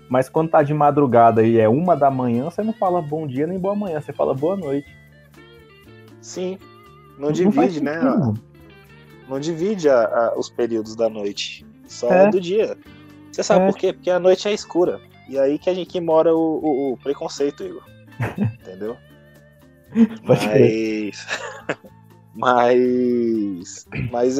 [0.07, 3.47] mas quando tá de madrugada e é uma da manhã, você não fala bom dia
[3.47, 4.95] nem boa manhã, você fala boa noite.
[6.21, 6.59] Sim.
[7.17, 7.99] Não, não divide, né?
[9.27, 11.65] Não divide a, a, os períodos da noite.
[11.87, 12.29] Só é.
[12.29, 12.77] do dia.
[13.39, 13.67] Você sabe é.
[13.67, 13.93] por quê?
[13.93, 14.99] Porque a noite é escura.
[15.29, 17.83] E aí que a gente que mora o, o, o preconceito, Igor.
[18.59, 18.97] Entendeu?
[20.23, 21.25] mas.
[22.35, 23.87] mas.
[24.11, 24.37] Mas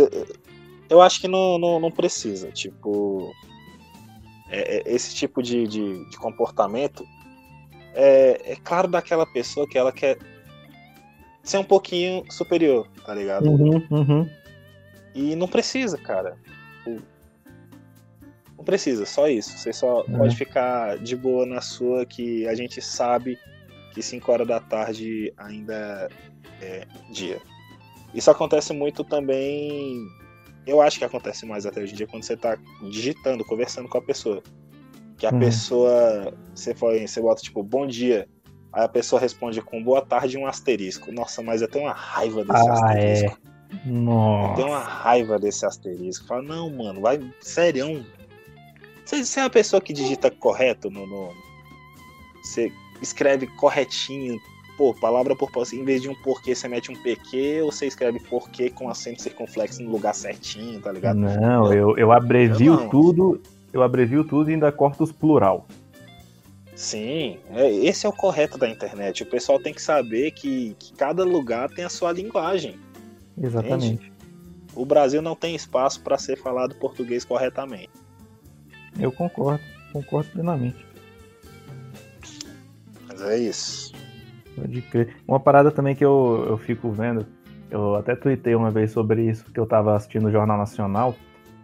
[0.90, 2.52] eu acho que não, não, não precisa.
[2.52, 3.34] Tipo.
[4.50, 7.06] É, é, esse tipo de, de, de comportamento
[7.94, 10.18] é, é, claro daquela pessoa que ela quer
[11.42, 13.50] ser um pouquinho superior, tá ligado?
[13.50, 14.30] Uhum, uhum.
[15.16, 16.36] E não precisa, cara.
[18.60, 19.58] Não precisa, só isso.
[19.58, 20.18] Você só uhum.
[20.18, 23.40] pode ficar de boa na sua que a gente sabe
[23.94, 26.10] que 5 horas da tarde ainda
[26.62, 27.42] é dia.
[28.14, 30.06] Isso acontece muito também.
[30.68, 32.58] Eu acho que acontece mais até hoje em dia quando você está
[32.92, 34.44] digitando, conversando com a pessoa.
[35.18, 35.40] Que a uhum.
[35.40, 36.34] pessoa.
[36.54, 38.28] Você, foi, você bota tipo, bom dia.
[38.74, 41.14] Aí a pessoa responde com boa tarde e um asterisco.
[41.14, 43.40] Nossa, mas eu tenho uma raiva desse ah, asterisco.
[43.86, 43.90] É.
[43.90, 44.52] Nossa.
[44.52, 46.28] Eu tenho uma raiva desse asterisco.
[46.28, 47.22] Fala, não, mano, vai.
[47.40, 48.06] Sério.
[49.10, 51.08] Você, você é a pessoa que digita correto no.
[51.08, 51.34] no...
[52.44, 54.40] Você escreve corretinho,
[54.78, 57.88] pô, palavra por palavra, em vez de um porquê, você mete um PQ, ou você
[57.88, 61.18] escreve porquê com acento circunflexo no lugar certinho, tá ligado?
[61.18, 63.42] Não, eu, eu abrevio eu tudo,
[63.74, 65.66] eu abrevio tudo e ainda corto os plural.
[66.76, 69.24] Sim, é, esse é o correto da internet.
[69.24, 72.80] O pessoal tem que saber que, que cada lugar tem a sua linguagem.
[73.42, 73.94] Exatamente.
[73.94, 74.14] Entende?
[74.76, 77.90] O Brasil não tem espaço para ser falado português corretamente.
[78.98, 80.86] Eu concordo, concordo plenamente.
[83.08, 83.94] Mas é isso.
[84.56, 85.16] Pode crer.
[85.28, 87.26] Uma parada também que eu, eu fico vendo,
[87.70, 91.16] eu até tuitei uma vez sobre isso, que eu tava assistindo o Jornal Nacional,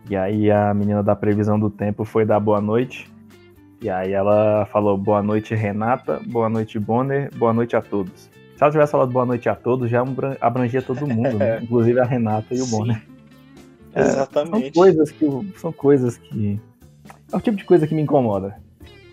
[0.09, 3.11] e aí a menina da previsão do tempo foi dar boa noite.
[3.81, 8.29] E aí ela falou boa noite, Renata, boa noite, Bonner, boa noite a todos.
[8.55, 10.03] Se ela tivesse falado boa noite a todos, já
[10.39, 11.59] abrangia todo mundo, né?
[11.63, 12.77] inclusive a Renata e o Sim.
[12.77, 13.01] Bonner.
[13.93, 14.73] É, Exatamente.
[14.73, 15.53] São coisas que.
[15.57, 16.59] São coisas que.
[17.35, 18.57] É o tipo de coisa que me incomoda.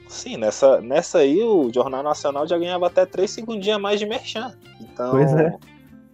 [0.09, 4.07] Sim, nessa, nessa aí o Jornal Nacional já ganhava até 3 segundinhos a mais de
[4.07, 4.57] merchan.
[4.81, 5.59] Então, é.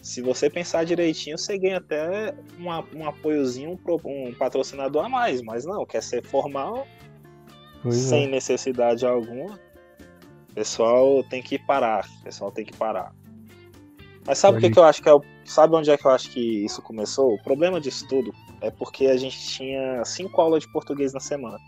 [0.01, 5.43] se você pensar direitinho, você ganha até um, um apoiozinho, um, um patrocinador a mais.
[5.43, 6.87] Mas não, quer ser formal,
[7.83, 8.29] pois sem é.
[8.29, 9.61] necessidade alguma.
[10.55, 12.07] pessoal tem que parar.
[12.21, 13.13] O pessoal tem que parar.
[14.27, 15.21] Mas sabe o que, que eu acho que é o.
[15.45, 17.35] Sabe onde é que eu acho que isso começou?
[17.35, 21.59] O problema disso tudo é porque a gente tinha cinco aulas de português na semana.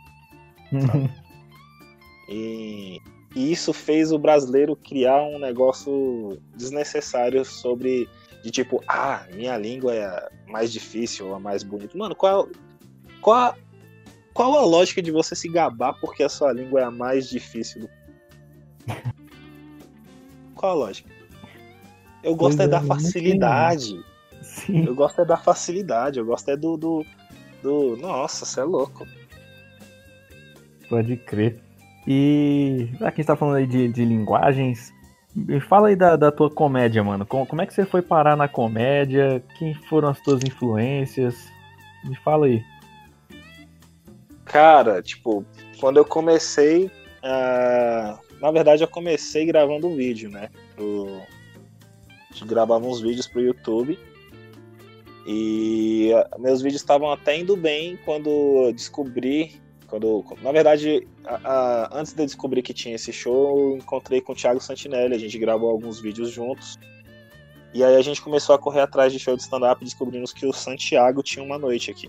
[2.28, 3.00] e,
[3.34, 8.08] e isso fez o brasileiro criar um negócio desnecessário sobre
[8.42, 11.96] de tipo, ah, minha língua é a mais difícil ou a mais bonita.
[11.96, 12.48] Mano, qual,
[13.20, 13.56] qual,
[14.32, 17.82] qual a lógica de você se gabar porque a sua língua é a mais difícil?
[17.82, 17.90] Do...
[20.54, 21.10] qual a lógica?
[22.22, 24.04] Eu gosto pois é, da facilidade.
[24.68, 26.76] Eu gosto é da facilidade, eu gosto é do.
[26.76, 27.04] do,
[27.62, 27.96] do...
[27.96, 29.06] Nossa, você é louco.
[30.90, 31.58] Pode crer.
[32.06, 34.92] E já que a gente tá falando aí de, de linguagens,
[35.34, 37.24] me fala aí da, da tua comédia, mano.
[37.24, 39.42] Como, como é que você foi parar na comédia?
[39.58, 41.48] Quem foram as tuas influências?
[42.04, 42.62] Me fala aí.
[44.44, 45.44] Cara, tipo,
[45.78, 46.90] quando eu comecei.
[47.22, 50.48] Uh, na verdade, eu comecei gravando um vídeo, né?
[50.76, 51.22] Eu,
[52.30, 53.98] gente gravava uns vídeos pro YouTube.
[55.26, 61.34] E uh, meus vídeos estavam até indo bem quando eu descobri quando, na verdade, a,
[61.34, 65.16] a, antes de eu descobrir que tinha esse show, eu encontrei com o Thiago Santinelli,
[65.16, 66.78] a gente gravou alguns vídeos juntos.
[67.74, 70.52] E aí a gente começou a correr atrás de show de stand-up, descobrimos que o
[70.52, 72.08] Santiago tinha uma noite aqui,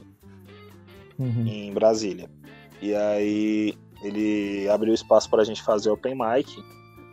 [1.18, 1.48] uhum.
[1.48, 2.30] em Brasília.
[2.80, 6.48] E aí ele abriu espaço para a gente fazer open mic,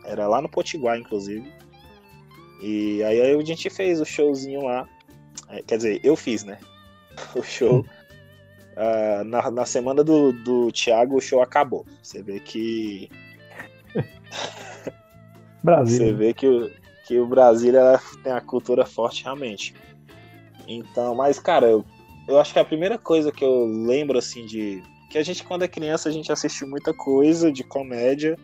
[0.05, 1.51] era lá no Potiguar, inclusive.
[2.61, 4.87] E aí a gente fez o showzinho lá.
[5.47, 6.59] É, quer dizer, eu fiz, né?
[7.35, 7.85] O show.
[8.79, 11.85] Uh, na, na semana do, do Thiago, o show acabou.
[12.01, 13.09] Você vê que.
[15.61, 15.97] Brasil.
[15.97, 16.71] Você vê que o,
[17.05, 17.73] que o Brasil
[18.23, 19.73] tem a cultura forte realmente.
[20.65, 21.83] Então, mas, cara, eu,
[22.25, 24.81] eu acho que a primeira coisa que eu lembro, assim, de.
[25.09, 28.37] Que a gente, quando é criança, a gente assiste muita coisa de comédia,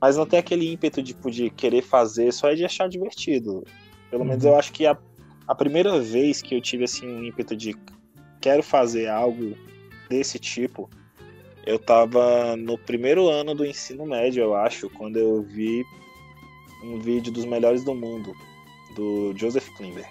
[0.00, 3.62] mas não tem aquele ímpeto tipo, de querer fazer, só é de achar divertido.
[4.10, 4.30] Pelo uhum.
[4.30, 4.98] menos eu acho que a,
[5.46, 7.76] a primeira vez que eu tive, assim, um ímpeto de
[8.40, 9.54] quero fazer algo
[10.08, 10.88] desse tipo,
[11.66, 15.84] eu tava no primeiro ano do ensino médio, eu acho, quando eu vi
[16.82, 18.34] um vídeo dos melhores do mundo,
[18.94, 20.08] do Joseph Klimber.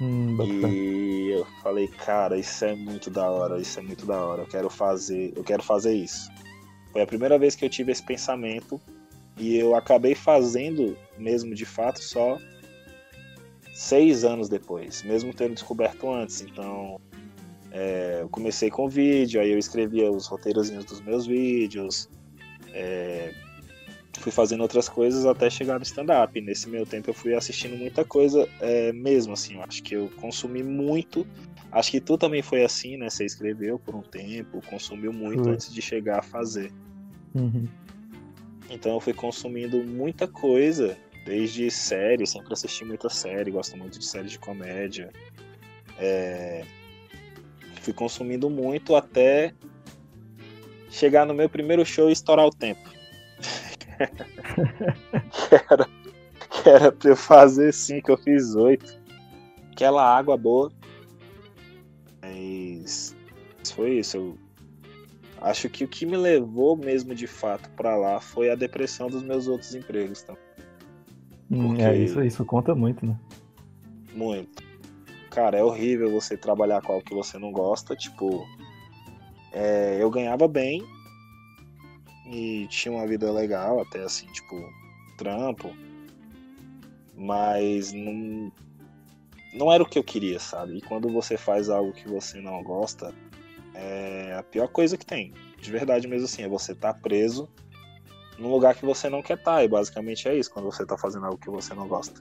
[0.00, 0.36] Hum,
[0.68, 4.46] e eu falei, cara, isso é muito da hora, isso é muito da hora, eu
[4.46, 6.30] quero fazer, eu quero fazer isso.
[6.92, 8.80] Foi a primeira vez que eu tive esse pensamento
[9.36, 12.38] e eu acabei fazendo mesmo de fato só
[13.72, 16.42] seis anos depois, mesmo tendo descoberto antes.
[16.42, 17.00] Então,
[17.72, 22.08] é, eu comecei com vídeo, aí eu escrevia os roteirozinhos dos meus vídeos,
[22.72, 23.32] é,
[24.22, 26.40] fui fazendo outras coisas até chegar no stand-up.
[26.40, 30.08] Nesse meio tempo eu fui assistindo muita coisa é, mesmo, assim, eu acho que eu
[30.20, 31.26] consumi muito.
[31.70, 33.10] Acho que tu também foi assim, né?
[33.10, 35.52] Você escreveu por um tempo, consumiu muito uhum.
[35.52, 36.70] antes de chegar a fazer.
[37.34, 37.66] Uhum.
[38.70, 44.04] Então eu fui consumindo muita coisa, desde série, sempre assisti muita série, gosto muito de
[44.04, 45.10] séries de comédia.
[45.98, 46.64] É,
[47.82, 49.52] fui consumindo muito até
[50.88, 52.88] chegar no meu primeiro show e estourar o tempo.
[55.32, 55.88] que, era,
[56.48, 59.00] que era pra eu fazer cinco, eu fiz oito.
[59.72, 60.70] Aquela água boa.
[62.20, 63.16] Mas
[63.74, 64.16] foi isso.
[64.16, 64.38] Eu
[65.40, 69.22] acho que o que me levou mesmo de fato para lá foi a depressão dos
[69.22, 70.22] meus outros empregos.
[70.22, 70.36] Tá?
[71.50, 73.18] Hum, é, isso, isso conta muito, né?
[74.14, 74.71] Muito
[75.32, 77.96] cara, é horrível você trabalhar com algo que você não gosta.
[77.96, 78.46] Tipo,
[79.50, 80.84] é, eu ganhava bem
[82.26, 84.54] e tinha uma vida legal, até assim, tipo,
[85.16, 85.74] trampo.
[87.16, 88.52] Mas não,
[89.54, 90.76] não era o que eu queria, sabe?
[90.76, 93.14] E quando você faz algo que você não gosta,
[93.74, 95.32] é a pior coisa que tem.
[95.58, 97.48] De verdade mesmo assim, é você estar tá preso
[98.38, 99.56] num lugar que você não quer estar.
[99.56, 102.20] Tá, e basicamente é isso, quando você está fazendo algo que você não gosta.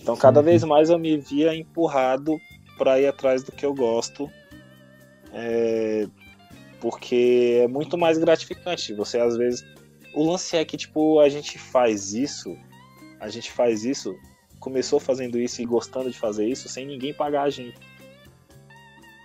[0.00, 2.38] Então, cada vez mais eu me via empurrado
[2.78, 4.30] para ir atrás do que eu gosto,
[5.32, 6.06] é...
[6.80, 8.94] porque é muito mais gratificante.
[8.94, 9.64] Você às vezes,
[10.14, 12.56] o lance é que tipo a gente faz isso,
[13.18, 14.14] a gente faz isso,
[14.60, 17.78] começou fazendo isso e gostando de fazer isso sem ninguém pagar a gente.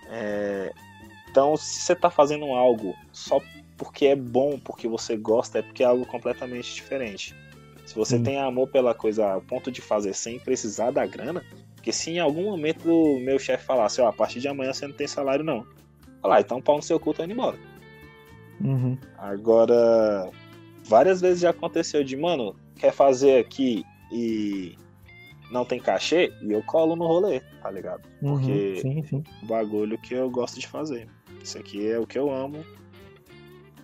[0.08, 0.72] É...
[1.30, 3.40] Então, se você está fazendo algo só
[3.78, 7.34] porque é bom, porque você gosta, é porque é algo completamente diferente.
[7.92, 8.22] Se você hum.
[8.22, 12.18] tem amor pela coisa ao ponto de fazer sem precisar da grana, porque se em
[12.18, 15.44] algum momento o meu chefe falasse, ó, a partir de amanhã você não tem salário
[15.44, 15.66] não.
[16.22, 17.58] Falar, ah, então pau no seu cu, tô indo embora.
[18.62, 18.96] Uhum.
[19.18, 20.30] Agora,
[20.84, 24.74] várias vezes já aconteceu de, mano, quer fazer aqui e
[25.50, 28.08] não tem cachê, e eu colo no rolê, tá ligado?
[28.22, 29.22] Uhum, Porque sim, sim.
[29.42, 31.06] o bagulho que eu gosto de fazer.
[31.42, 32.64] Isso aqui é o que eu amo.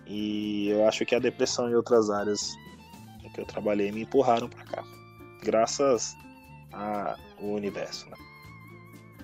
[0.07, 2.57] E eu acho que a depressão em outras áreas
[3.39, 4.83] que eu trabalhei me empurraram para cá.
[5.43, 6.15] Graças
[6.71, 8.17] ao universo, né?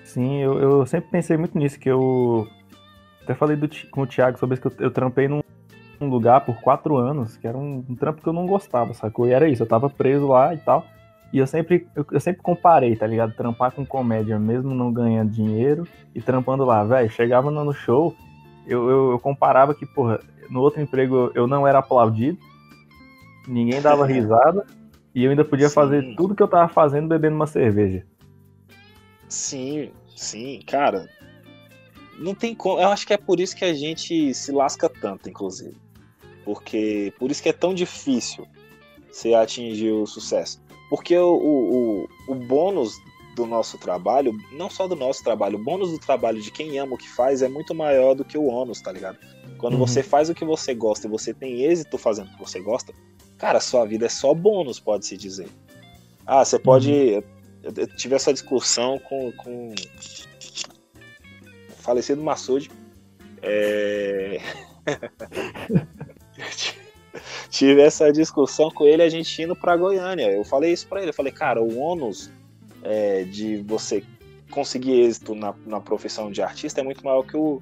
[0.04, 2.48] Sim, eu, eu sempre pensei muito nisso, que eu
[3.24, 5.42] até falei do, com o Thiago sobre isso, que eu, eu trampei num,
[6.00, 9.28] lugar por quatro anos, que era um, um, trampo que eu não gostava, sacou?
[9.28, 10.86] E era isso, eu tava preso lá e tal.
[11.34, 13.34] E eu sempre, eu, eu, sempre comparei, tá ligado?
[13.34, 17.10] Trampar com comédia, mesmo não ganhando dinheiro, e trampando lá, velho.
[17.10, 18.16] Chegava no show,
[18.68, 22.38] eu, eu, eu, comparava que, porra, no outro emprego eu não era aplaudido,
[23.48, 24.66] ninguém dava risada,
[25.14, 25.76] e eu ainda podia sim.
[25.76, 28.06] fazer tudo que eu tava fazendo bebendo uma cerveja.
[29.30, 31.10] Sim, sim, cara.
[32.18, 32.80] Não tem como.
[32.80, 35.78] Eu acho que é por isso que a gente se lasca tanto, inclusive.
[36.44, 38.46] Porque por isso que é tão difícil
[39.12, 40.62] você atingir o sucesso.
[40.90, 43.00] Porque o, o, o bônus
[43.36, 46.96] do nosso trabalho, não só do nosso trabalho, o bônus do trabalho de quem ama
[46.96, 49.18] o que faz é muito maior do que o ônus, tá ligado?
[49.58, 49.80] Quando uhum.
[49.80, 52.94] você faz o que você gosta e você tem êxito fazendo o que você gosta,
[53.38, 55.50] cara, sua vida é só bônus, pode-se dizer.
[56.26, 56.92] Ah, você pode.
[56.92, 57.24] Uhum.
[57.64, 59.76] Eu tive essa discussão com, com o
[61.82, 62.70] falecido Massoud.
[63.42, 64.40] É...
[67.50, 70.32] tive essa discussão com ele a gente indo para Goiânia.
[70.32, 71.10] Eu falei isso para ele.
[71.10, 72.32] Eu falei, cara, o ônus
[72.84, 74.04] é, de você
[74.52, 77.62] conseguir êxito na, na profissão de artista é muito maior que o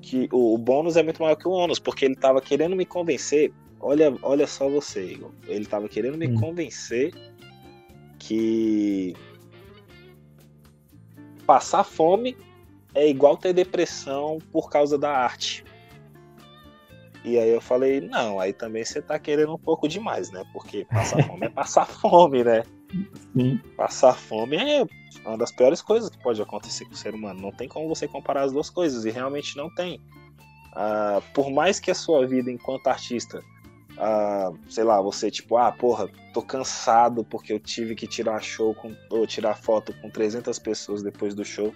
[0.00, 2.86] que o, o bônus é muito maior que o ônus, porque ele tava querendo me
[2.86, 3.52] convencer.
[3.80, 5.30] Olha, olha só você, Igor.
[5.46, 6.40] Ele tava querendo me hum.
[6.40, 7.14] convencer
[8.18, 9.14] que
[11.46, 12.36] passar fome
[12.94, 15.64] é igual ter depressão por causa da arte.
[17.24, 20.44] E aí eu falei, não, aí também você tá querendo um pouco demais, né?
[20.52, 22.62] Porque passar fome é passar fome, né?
[23.32, 23.60] Sim.
[23.76, 24.86] Passar fome é
[25.24, 27.40] uma das piores coisas que pode acontecer com o ser humano.
[27.40, 30.00] Não tem como você comparar as duas coisas, e realmente não tem.
[30.72, 33.42] Ah, por mais que a sua vida enquanto artista,
[33.98, 38.74] ah, sei lá, você tipo, ah, porra, tô cansado porque eu tive que tirar show
[38.74, 41.74] com, ou tirar foto com 300 pessoas depois do show.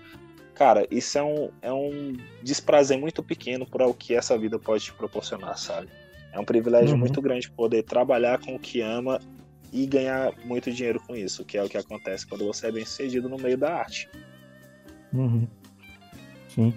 [0.55, 4.85] Cara, isso é um, é um desprazer muito pequeno para o que essa vida pode
[4.85, 5.89] te proporcionar, sabe?
[6.33, 6.99] É um privilégio uhum.
[6.99, 9.21] muito grande poder trabalhar com o que ama
[9.73, 12.85] e ganhar muito dinheiro com isso, que é o que acontece quando você é bem
[12.85, 14.09] sucedido no meio da arte.
[15.13, 15.49] Uhum.
[16.49, 16.75] Sim.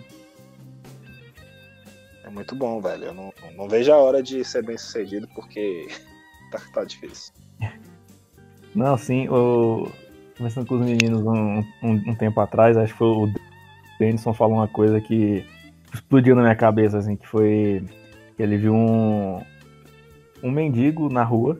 [2.24, 3.06] É muito bom, velho.
[3.06, 5.88] Eu não, não vejo a hora de ser bem sucedido porque
[6.52, 7.34] tá, tá difícil.
[8.74, 9.88] Não, sim, o...
[10.68, 13.34] com os meninos um, um, um tempo atrás, acho que foi o
[14.00, 15.46] Denison falou uma coisa que
[15.94, 17.84] explodiu na minha cabeça, assim, que foi
[18.36, 19.42] que ele viu um,
[20.42, 21.60] um mendigo na rua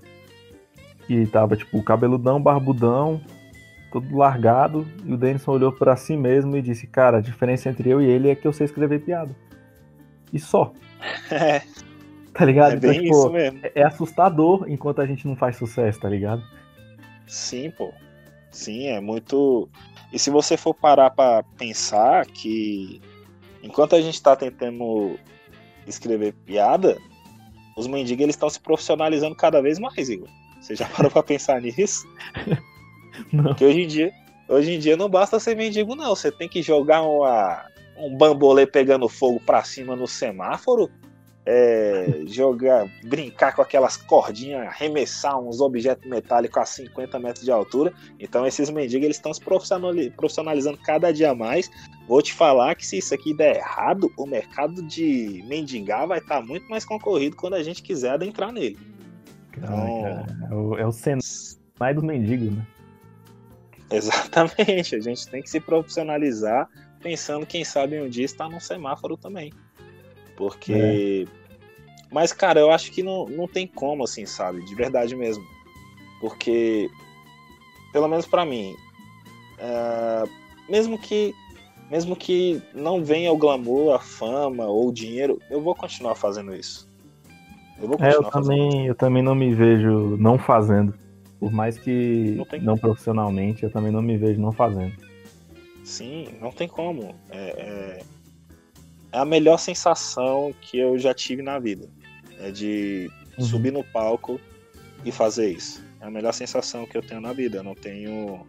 [1.08, 3.22] e tava, tipo, cabeludão, barbudão,
[3.92, 7.90] todo largado, e o Denison olhou para si mesmo e disse, cara, a diferença entre
[7.90, 9.36] eu e ele é que eu sei escrever piada.
[10.34, 10.74] E só.
[11.30, 11.62] É.
[12.34, 12.72] Tá ligado?
[12.72, 13.60] É então, bem tipo, isso mesmo.
[13.62, 16.42] É, é assustador enquanto a gente não faz sucesso, tá ligado?
[17.28, 17.94] Sim, pô.
[18.50, 19.70] Sim, é muito.
[20.12, 23.02] E se você for parar para pensar que
[23.62, 25.20] enquanto a gente está tentando
[25.86, 26.98] escrever piada,
[27.76, 30.30] os mendigos eles estão se profissionalizando cada vez mais, Igor.
[30.62, 32.08] Você já parou para pensar nisso?
[33.32, 33.44] Não.
[33.44, 34.12] Porque hoje em dia,
[34.48, 37.66] hoje em dia não basta ser mendigo não, você tem que jogar uma,
[37.98, 40.90] um bambolê pegando fogo para cima no semáforo
[41.46, 47.94] é, jogar, brincar com aquelas cordinhas, arremessar uns objetos metálicos a 50 metros de altura.
[48.20, 51.70] Então esses mendigos eles estão se profissionalizando cada dia mais.
[52.08, 56.40] Vou te falar que se isso aqui der errado, o mercado de mendigar vai estar
[56.40, 58.78] tá muito mais concorrido quando a gente quiser adentrar nele.
[59.58, 62.66] Então, é o, é o cenário dos mendigos, né?
[63.92, 66.68] Exatamente, a gente tem que se profissionalizar
[67.04, 69.52] pensando, quem sabe um dia estar num semáforo também.
[70.38, 71.28] Porque.
[71.28, 71.44] É.
[72.12, 74.64] Mas, cara, eu acho que não, não tem como, assim, sabe?
[74.64, 75.44] De verdade mesmo.
[76.22, 76.90] Porque,
[77.92, 78.76] pelo menos para mim,
[79.58, 80.24] é...
[80.70, 81.34] mesmo que
[81.90, 86.56] mesmo que não venha o glamour, a fama ou o dinheiro, eu vou continuar fazendo
[86.56, 86.90] isso.
[87.80, 88.88] Eu vou continuar é, eu também, isso.
[88.88, 90.94] eu também não me vejo não fazendo.
[91.40, 94.94] Por mais que não, não profissionalmente, eu também não me vejo não fazendo.
[95.84, 97.16] Sim, não tem como.
[97.30, 98.04] É, é,
[99.12, 101.88] é a melhor sensação que eu já tive na vida.
[102.40, 103.46] É de uhum.
[103.46, 104.40] subir no palco
[105.06, 105.84] e fazer isso.
[106.00, 107.58] É a melhor sensação que eu tenho na vida.
[107.58, 108.46] Eu não tenho.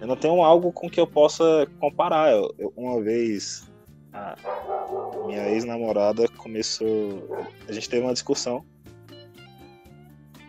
[0.00, 2.32] Eu não tenho algo com que eu possa comparar.
[2.32, 3.70] Eu, eu, uma vez,
[4.12, 4.36] a
[5.26, 7.46] minha ex-namorada começou.
[7.68, 8.64] A gente teve uma discussão.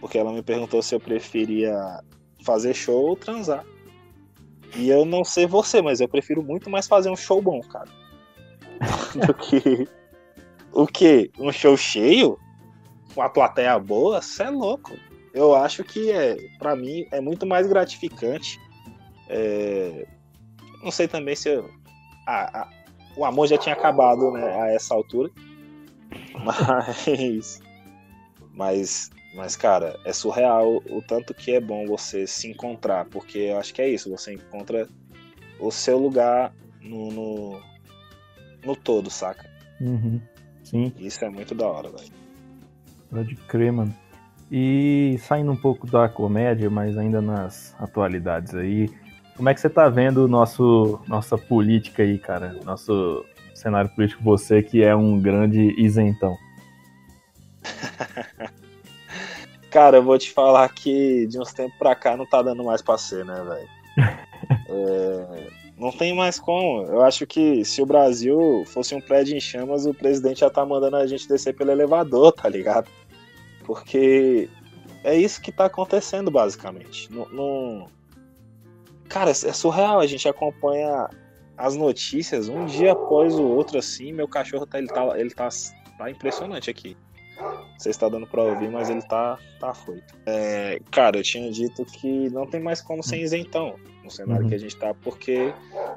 [0.01, 1.73] Porque ela me perguntou se eu preferia
[2.43, 3.65] fazer show ou transar.
[4.75, 7.89] E eu não sei você, mas eu prefiro muito mais fazer um show bom, cara.
[9.25, 9.87] do que.
[10.71, 11.31] O que?
[11.39, 12.37] Um show cheio?
[13.13, 14.21] Com a plateia boa?
[14.21, 14.91] Você é louco.
[15.33, 18.59] eu acho que é, para mim é muito mais gratificante.
[19.29, 20.05] É,
[20.83, 21.69] não sei também se eu,
[23.15, 25.31] o amor já tinha acabado né, a essa altura,
[26.43, 27.61] mas,
[28.53, 33.59] mas, mas cara, é surreal o tanto que é bom você se encontrar, porque eu
[33.59, 34.87] acho que é isso, você encontra
[35.59, 37.61] o seu lugar no, no,
[38.65, 39.45] no todo, saca?
[39.81, 40.21] Uhum.
[40.63, 40.93] Sim.
[40.97, 42.11] Isso é muito da hora, velho.
[43.09, 43.93] Pode crer, mano.
[44.51, 48.89] E saindo um pouco da comédia, mas ainda nas atualidades aí,
[49.35, 52.57] como é que você tá vendo nosso nossa política aí, cara?
[52.63, 56.37] Nosso cenário político, você que é um grande isentão.
[59.75, 62.81] cara, eu vou te falar que de uns tempos pra cá não tá dando mais
[62.81, 63.69] pra ser, né, velho?
[64.69, 65.47] é,
[65.77, 66.83] não tem mais como.
[66.83, 70.65] Eu acho que se o Brasil fosse um prédio em chamas, o presidente já tá
[70.65, 72.89] mandando a gente descer pelo elevador, tá ligado?
[73.65, 74.49] Porque
[75.03, 77.11] é isso que tá acontecendo, basicamente.
[77.11, 77.87] Não, não...
[79.09, 79.99] Cara, é surreal.
[79.99, 81.09] A gente acompanha
[81.57, 84.13] as notícias um dia após o outro, assim.
[84.13, 85.49] Meu cachorro tá, ele tá, ele tá,
[85.97, 86.95] tá impressionante aqui.
[87.39, 90.15] Não sei se tá dando pra ouvir, mas ele tá, tá afoito.
[90.25, 94.49] É, cara, eu tinha dito que não tem mais como ser isentão no cenário uhum.
[94.49, 95.53] que a gente tá, porque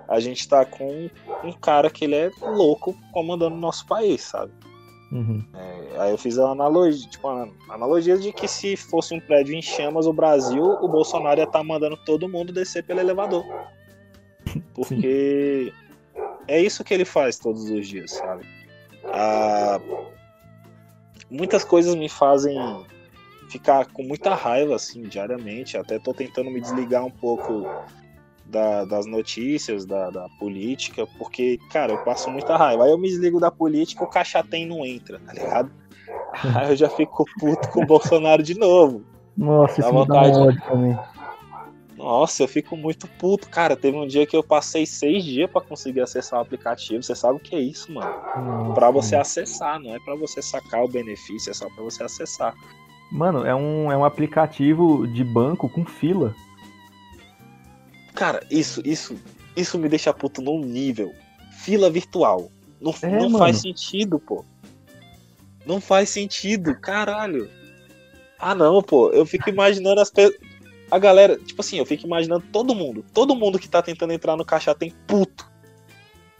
[0.08, 1.08] a gente tá com
[1.44, 4.52] um cara que ele é louco comandando o nosso país, sabe?
[5.12, 5.42] Uhum.
[5.54, 9.54] É, aí eu fiz a analogia, tipo, a analogia de que se fosse um prédio
[9.54, 13.44] em chamas o Brasil, o Bolsonaro ia estar tá mandando todo mundo descer pelo elevador.
[14.74, 16.22] Porque Sim.
[16.46, 18.44] é isso que ele faz todos os dias, sabe?
[19.04, 19.80] Ah,
[21.30, 22.58] muitas coisas me fazem
[23.48, 25.76] ficar com muita raiva, assim, diariamente.
[25.76, 27.66] Até tô tentando me desligar um pouco
[28.44, 32.84] da, das notícias, da, da, política, porque, cara, eu passo muita raiva.
[32.84, 35.70] Aí eu me desligo da política, o cachatem não entra, tá ligado?
[36.54, 39.02] Aí eu já fico puto com o Bolsonaro de novo.
[39.36, 40.32] Nossa, dá isso vontade.
[40.32, 40.98] dá ódio também.
[42.08, 43.76] Nossa, eu fico muito puto, cara.
[43.76, 47.02] Teve um dia que eu passei seis dias para conseguir acessar o aplicativo.
[47.02, 48.72] Você sabe o que é isso, mano?
[48.72, 52.54] Para você acessar, não é para você sacar o benefício, é só para você acessar.
[53.12, 56.34] Mano, é um, é um aplicativo de banco com fila.
[58.14, 59.14] Cara, isso, isso,
[59.54, 61.12] isso me deixa puto num nível.
[61.58, 62.50] Fila virtual.
[62.80, 64.46] Não, é, não faz sentido, pô.
[65.66, 67.50] Não faz sentido, caralho.
[68.38, 69.10] Ah, não, pô.
[69.10, 70.47] Eu fico imaginando as pessoas.
[70.90, 73.04] A galera, tipo assim, eu fico imaginando todo mundo.
[73.12, 75.50] Todo mundo que tá tentando entrar no caixa tem puto.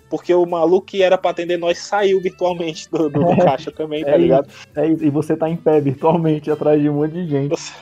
[0.09, 4.05] Porque o maluco que era pra atender nós saiu virtualmente do, do, do caixa também,
[4.05, 4.49] tá é ligado?
[4.75, 4.89] É.
[4.89, 7.51] E você tá em pé virtualmente atrás de um monte de gente.
[7.51, 7.73] Você...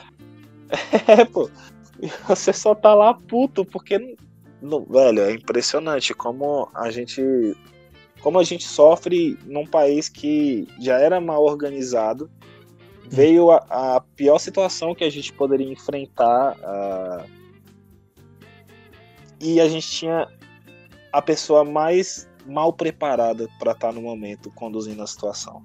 [1.07, 1.49] É, pô.
[2.27, 4.17] Você só tá lá puto, porque.
[4.61, 7.21] No, velho, é impressionante como a gente.
[8.21, 12.29] Como a gente sofre num país que já era mal organizado.
[13.09, 13.57] Veio a,
[13.95, 16.57] a pior situação que a gente poderia enfrentar.
[16.57, 17.37] Uh,
[19.39, 20.27] e a gente tinha
[21.11, 25.63] a pessoa mais mal preparada para estar tá no momento conduzindo a situação.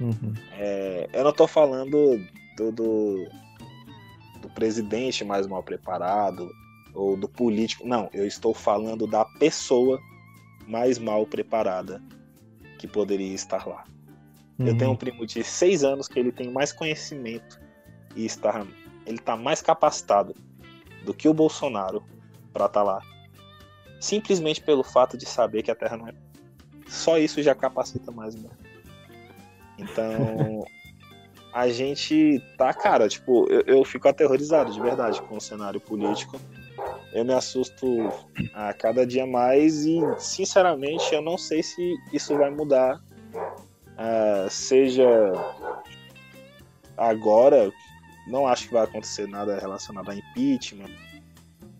[0.00, 0.34] Uhum.
[0.52, 2.18] É, eu não tô falando
[2.56, 3.28] do, do,
[4.40, 6.50] do presidente mais mal preparado
[6.94, 7.86] ou do político.
[7.86, 10.00] Não, eu estou falando da pessoa
[10.66, 12.02] mais mal preparada
[12.78, 13.84] que poderia estar lá.
[14.58, 14.66] Uhum.
[14.66, 17.60] Eu tenho um primo de seis anos que ele tem mais conhecimento
[18.14, 18.66] e está,
[19.04, 20.34] ele está mais capacitado
[21.04, 22.02] do que o Bolsonaro
[22.52, 23.02] para estar tá lá.
[24.00, 26.14] Simplesmente pelo fato de saber que a Terra não é.
[26.86, 28.50] Só isso já capacita mais mesmo.
[29.78, 30.64] Então,
[31.52, 36.40] a gente tá, cara, tipo, eu, eu, fico aterrorizado de verdade com o cenário político.
[37.12, 37.86] Eu me assusto
[38.52, 43.00] a cada dia mais e, sinceramente, eu não sei se isso vai mudar.
[43.96, 45.32] Uh, seja
[46.96, 47.72] agora,
[48.26, 50.90] não acho que vai acontecer nada relacionado a impeachment.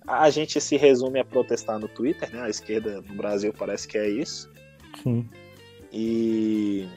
[0.07, 2.43] A gente se resume a protestar no Twitter, né?
[2.43, 4.51] A esquerda no Brasil parece que é isso.
[5.03, 5.29] Sim.
[5.93, 6.89] E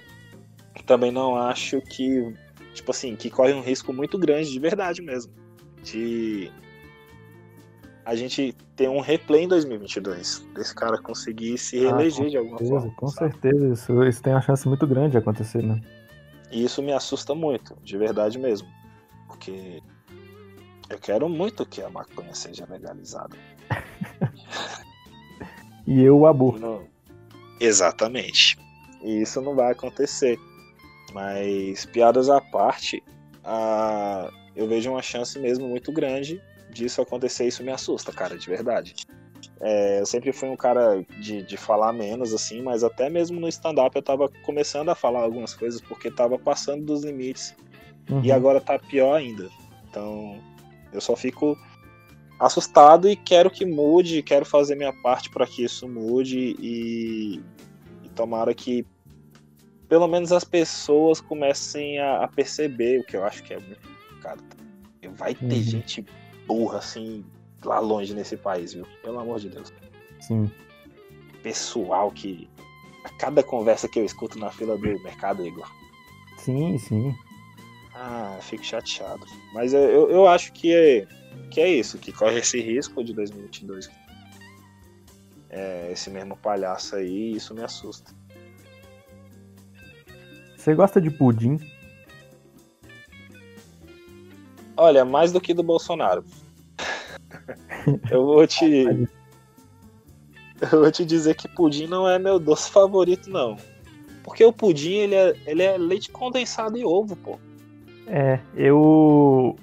[0.86, 2.34] também não acho que
[2.74, 5.32] tipo assim, que corre um risco muito grande, de verdade mesmo,
[5.84, 6.52] de
[8.06, 12.38] a gente ter um replay em 2022, desse cara conseguir se ah, reeleger ah, de
[12.38, 12.96] alguma certeza, forma.
[12.96, 13.32] Com sabe?
[13.32, 15.80] certeza, isso, isso tem uma chance muito grande de acontecer, né?
[16.52, 18.68] E isso me assusta muito, de verdade mesmo,
[19.28, 19.82] porque
[20.90, 23.38] eu quero muito que a maconha seja legalizada.
[25.86, 26.60] e eu o aborto.
[26.60, 26.84] Não...
[27.60, 28.58] Exatamente.
[29.04, 30.40] E isso não vai acontecer.
[31.14, 33.04] Mas, piadas à parte,
[33.44, 34.32] a...
[34.56, 36.42] eu vejo uma chance mesmo muito grande
[36.80, 37.48] disso acontecer.
[37.48, 38.96] Isso me assusta, cara, de verdade.
[39.62, 43.48] É, eu sempre fui um cara de, de falar menos, assim, mas até mesmo no
[43.48, 47.54] stand-up eu tava começando a falar algumas coisas porque tava passando dos limites.
[48.10, 48.24] Uhum.
[48.24, 49.50] E agora tá pior ainda.
[49.90, 50.40] Então,
[50.94, 51.58] eu só fico
[52.40, 57.42] assustado e quero que mude, quero fazer minha parte para que isso mude e,
[58.04, 58.86] e, tomara que
[59.90, 63.82] pelo menos as pessoas comecem a, a, perceber o que eu acho que é muito
[63.82, 64.44] complicado.
[65.18, 65.62] Vai ter uhum.
[65.62, 66.06] gente
[66.50, 67.24] burra assim
[67.64, 68.86] lá longe nesse país, viu?
[69.04, 69.72] Pelo amor de Deus.
[70.20, 70.52] Sim.
[71.44, 72.50] Pessoal que
[73.06, 75.70] a cada conversa que eu escuto na fila do mercado, Igor.
[76.38, 77.16] Sim, sim.
[77.94, 79.26] Ah, fico chateado.
[79.54, 81.08] Mas eu, eu acho que é,
[81.52, 83.90] que é isso, que corre esse risco de 2022.
[85.50, 88.12] É esse mesmo palhaço aí, isso me assusta.
[90.58, 91.58] Você gosta de pudim?
[94.80, 96.24] Olha, mais do que do Bolsonaro.
[98.10, 99.10] eu vou te.
[100.62, 103.56] Eu vou te dizer que pudim não é meu doce favorito, não.
[104.26, 107.40] Porque o pudim, ele é, ele é leite condensado e ovo, pô.
[108.06, 109.56] É, eu.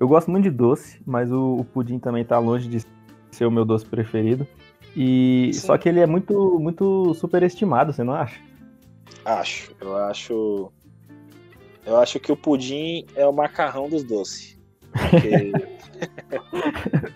[0.00, 2.84] Eu gosto muito de doce, mas o, o pudim também tá longe de
[3.30, 4.44] ser o meu doce preferido.
[4.96, 5.60] E Sim.
[5.60, 8.40] só que ele é muito muito superestimado, você não acha?
[9.24, 9.72] Acho.
[9.80, 10.72] Eu acho
[11.86, 14.58] eu acho que o pudim é o macarrão dos doces.
[14.92, 15.52] Porque...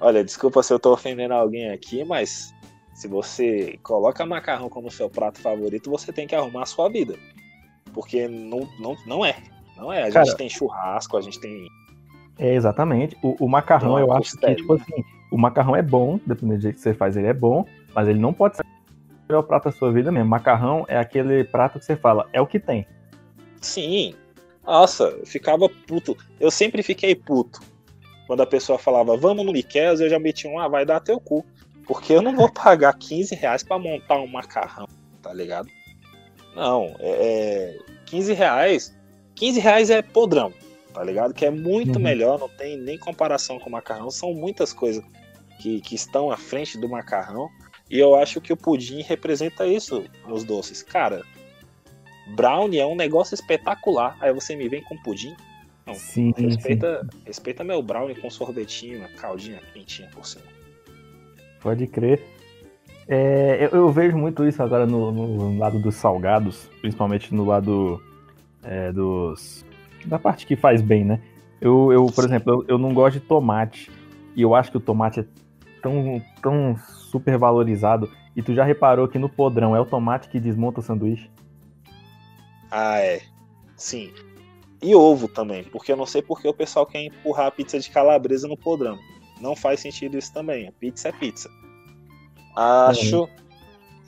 [0.00, 2.54] Olha, desculpa se eu tô ofendendo alguém aqui, mas
[2.94, 7.14] se você coloca macarrão como seu prato favorito, você tem que arrumar a sua vida.
[7.92, 9.36] Porque não, não, não é.
[9.76, 10.04] Não é.
[10.04, 11.66] A Cara, gente tem churrasco, a gente tem.
[12.38, 13.16] É, exatamente.
[13.22, 16.76] O, o macarrão, eu acho que, tipo assim, o macarrão é bom, dependendo do jeito
[16.76, 17.64] que você faz, ele é bom,
[17.94, 18.64] mas ele não pode ser
[19.34, 20.28] o prato da sua vida mesmo.
[20.28, 22.86] Macarrão é aquele prato que você fala, é o que tem.
[23.60, 24.14] Sim.
[24.64, 26.16] Nossa, eu ficava puto.
[26.38, 27.60] Eu sempre fiquei puto.
[28.26, 31.18] Quando a pessoa falava, vamos no Miquel, eu já meti um, ah, vai dar teu
[31.18, 31.44] cu.
[31.86, 34.86] Porque eu não vou pagar 15 reais pra montar um macarrão,
[35.20, 35.68] tá ligado?
[36.54, 39.00] Não, é, 15 é, reais
[39.40, 40.52] 15 reais é podrão,
[40.92, 41.32] tá ligado?
[41.32, 42.02] Que é muito uhum.
[42.02, 44.10] melhor, não tem nem comparação com o macarrão.
[44.10, 45.02] São muitas coisas
[45.58, 47.48] que, que estão à frente do macarrão.
[47.90, 50.82] E eu acho que o pudim representa isso nos doces.
[50.82, 51.22] Cara,
[52.34, 54.16] brownie é um negócio espetacular.
[54.20, 55.34] Aí você me vem com pudim.
[55.86, 57.18] Não, sim, respeita, sim.
[57.26, 60.44] respeita meu brownie com sorvetinho, caldinha quentinha por cima.
[61.60, 62.22] Pode crer.
[63.08, 68.00] É, eu, eu, vejo muito isso agora no, no, lado dos salgados, principalmente no lado
[68.62, 69.64] é, dos
[70.06, 71.20] da parte que faz bem, né?
[71.60, 73.90] Eu, eu por exemplo, eu, eu, não gosto de tomate
[74.36, 75.24] e eu acho que o tomate é
[75.82, 76.76] tão, tão
[77.10, 78.08] super valorizado.
[78.36, 81.28] E tu já reparou que no podrão é o tomate que desmonta o sanduíche?
[82.70, 83.22] Ah, é.
[83.76, 84.12] Sim.
[84.82, 87.90] E ovo também, porque eu não sei porque o pessoal quer empurrar a pizza de
[87.90, 88.98] calabresa no podrão.
[89.40, 90.68] Não faz sentido isso também.
[90.68, 91.50] A pizza é pizza.
[92.56, 93.24] Acho.
[93.36, 93.40] É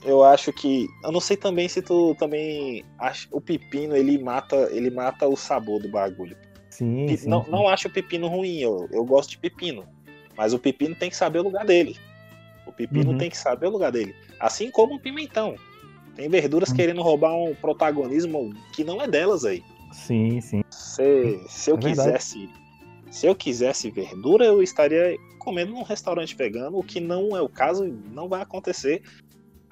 [0.05, 0.87] eu acho que.
[1.03, 2.83] Eu não sei também se tu também.
[2.99, 6.35] Acha, o pepino ele mata, ele mata o sabor do bagulho.
[6.69, 7.51] Sim, sim, não, sim.
[7.51, 9.85] não acho o pepino ruim, eu, eu gosto de pepino.
[10.35, 11.97] Mas o pepino tem que saber o lugar dele.
[12.65, 13.17] O pepino uhum.
[13.17, 14.15] tem que saber o lugar dele.
[14.39, 15.55] Assim como o pimentão.
[16.15, 16.75] Tem verduras uhum.
[16.75, 19.63] querendo roubar um protagonismo que não é delas aí.
[19.91, 20.63] Sim, sim.
[20.69, 22.49] Se, se eu é quisesse.
[23.11, 27.49] Se eu quisesse verdura, eu estaria comendo num restaurante vegano, o que não é o
[27.49, 29.03] caso, não vai acontecer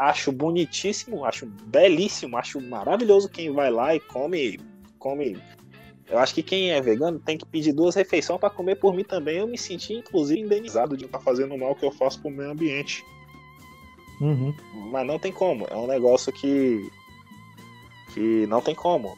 [0.01, 4.59] acho bonitíssimo, acho belíssimo, acho maravilhoso quem vai lá e come,
[4.97, 5.37] come.
[6.09, 9.03] Eu acho que quem é vegano tem que pedir duas refeições para comer por mim
[9.03, 9.37] também.
[9.37, 12.49] Eu me senti inclusive indenizado de estar tá fazendo mal que eu faço pro meio
[12.49, 13.05] ambiente.
[14.21, 14.53] Uhum.
[14.91, 15.65] Mas não tem como.
[15.69, 16.89] É um negócio que
[18.13, 19.17] que não tem como.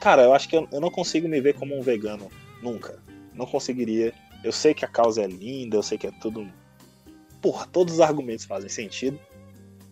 [0.00, 2.30] Cara, eu acho que eu, eu não consigo me ver como um vegano
[2.62, 3.02] nunca.
[3.32, 4.12] Não conseguiria.
[4.42, 6.46] Eu sei que a causa é linda, eu sei que é tudo.
[7.40, 9.18] Porra, todos os argumentos fazem sentido.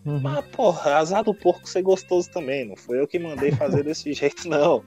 [0.05, 0.21] Uhum.
[0.21, 2.67] Mas, porra, azar do porco ser gostoso também.
[2.67, 4.85] Não foi eu que mandei fazer desse jeito, não.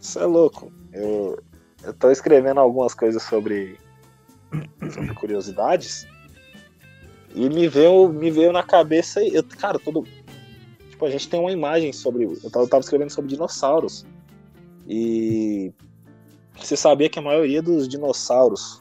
[0.00, 0.72] Isso é louco.
[0.92, 1.42] Eu,
[1.82, 3.78] eu tô escrevendo algumas coisas sobre,
[4.92, 6.06] sobre curiosidades.
[7.34, 9.24] E me veio, me veio na cabeça.
[9.24, 10.04] Eu, cara, todo.
[10.90, 12.24] Tipo, a gente tem uma imagem sobre.
[12.24, 14.04] Eu tava, eu tava escrevendo sobre dinossauros.
[14.88, 15.72] E.
[16.58, 18.80] Você sabia que a maioria dos dinossauros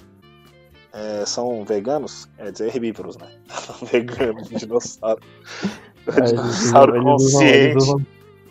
[0.93, 3.27] é, são veganos, quer dizer, herbívoros, né?
[3.91, 5.21] veganos, dinossauro.
[6.07, 7.35] É, dinossauro eles consciente.
[7.35, 8.05] Usam, eles, usam,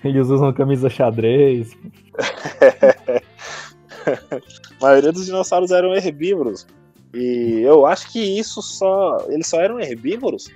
[0.04, 1.76] eles usam camisa xadrez.
[4.80, 6.66] a maioria dos dinossauros eram herbívoros.
[7.12, 9.18] E eu acho que isso só.
[9.28, 10.48] Eles só eram herbívoros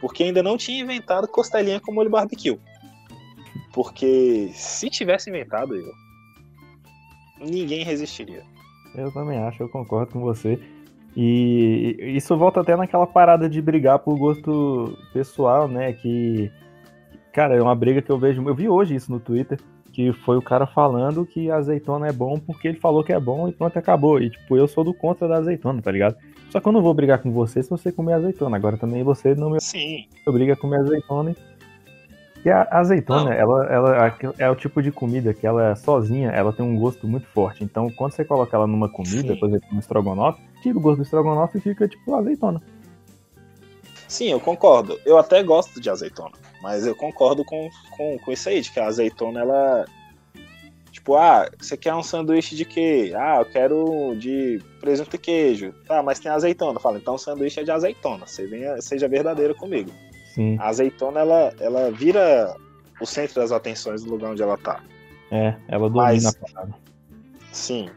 [0.00, 2.58] porque ainda não tinha inventado costelinha com molho barbecue.
[3.72, 5.94] Porque se tivesse inventado, Igor,
[7.38, 8.42] ninguém resistiria.
[8.94, 10.58] Eu também acho, eu concordo com você.
[11.16, 15.92] E isso volta até naquela parada de brigar por gosto pessoal, né?
[15.92, 16.50] Que,
[17.32, 18.46] cara, é uma briga que eu vejo.
[18.48, 19.58] Eu vi hoje isso no Twitter.
[19.92, 23.18] que foi o cara falando que a azeitona é bom porque ele falou que é
[23.18, 24.20] bom e pronto, acabou.
[24.20, 26.16] E tipo, eu sou do contra da azeitona, tá ligado?
[26.48, 28.56] Só que eu não vou brigar com você se você comer azeitona.
[28.56, 30.06] Agora também você não me Sim.
[30.26, 31.34] obriga a comer azeitona.
[32.44, 36.64] E a azeitona, ela, ela é o tipo de comida que ela sozinha, ela tem
[36.64, 37.62] um gosto muito forte.
[37.62, 39.38] Então, quando você coloca ela numa comida, Sim.
[39.38, 42.62] por exemplo, no estrogonofe, tira o gosto do estrogonofe e fica tipo azeitona.
[44.10, 44.98] Sim, eu concordo.
[45.06, 48.80] Eu até gosto de azeitona, mas eu concordo com, com, com isso aí, de que
[48.80, 49.84] a azeitona, ela.
[50.90, 53.12] Tipo, ah, você quer um sanduíche de quê?
[53.16, 55.72] Ah, eu quero de presunto e queijo.
[55.86, 56.80] Tá, mas tem azeitona.
[56.80, 58.26] Fala, então o sanduíche é de azeitona.
[58.26, 59.92] Você venha, seja verdadeiro comigo.
[60.34, 62.56] Sim, A azeitona, ela, ela vira
[63.00, 64.82] o centro das atenções do lugar onde ela tá.
[65.30, 66.74] é, ela domina Mas- a parada.
[67.52, 67.88] Sim.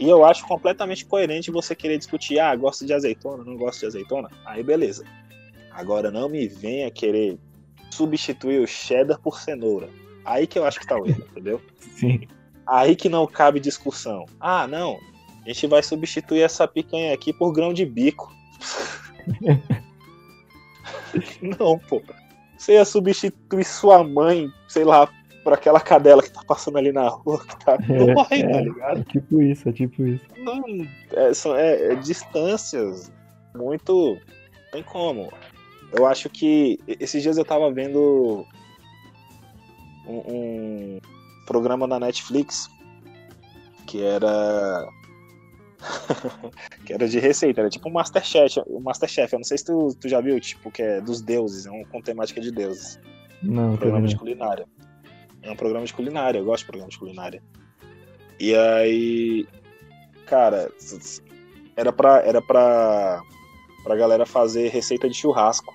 [0.00, 3.86] E eu acho completamente coerente você querer discutir, ah, gosto de azeitona, não gosto de
[3.86, 4.28] azeitona.
[4.44, 5.04] Aí beleza.
[5.74, 7.38] Agora não me venha querer
[7.90, 9.88] substituir o cheddar por cenoura.
[10.24, 11.60] Aí que eu acho que tá o erro, entendeu?
[11.78, 12.26] Sim,
[12.66, 14.24] Aí que não cabe discussão.
[14.40, 14.98] Ah, não.
[15.44, 18.32] A gente vai substituir essa picanha aqui por grão de bico.
[21.58, 22.02] não, pô.
[22.56, 25.08] Você ia substituir sua mãe, sei lá,
[25.42, 27.76] por aquela cadela que tá passando ali na rua, que tá.
[27.86, 28.48] Não vai, é.
[28.48, 29.00] tá ligado?
[29.00, 30.24] é tipo isso, é tipo isso.
[30.38, 30.64] Não,
[31.12, 33.12] é, são é, é distâncias
[33.54, 34.18] muito.
[34.72, 35.30] Tem como.
[35.96, 38.44] Eu acho que esses dias eu tava vendo
[40.06, 41.00] um, um
[41.46, 42.68] programa na Netflix
[43.86, 44.88] que era.
[46.84, 49.32] que era de receita, era tipo um Masterchef, um Masterchef.
[49.32, 51.84] Eu não sei se tu, tu já viu, tipo, que é dos deuses, é um
[51.84, 52.98] com temática de deuses.
[53.42, 54.18] Não, Um programa de vendo.
[54.18, 54.66] culinária.
[55.42, 57.42] É um programa de culinária, eu gosto de programa de culinária.
[58.40, 59.46] E aí,
[60.26, 60.72] cara,
[61.76, 63.22] era pra, era pra,
[63.84, 65.72] pra galera fazer receita de churrasco.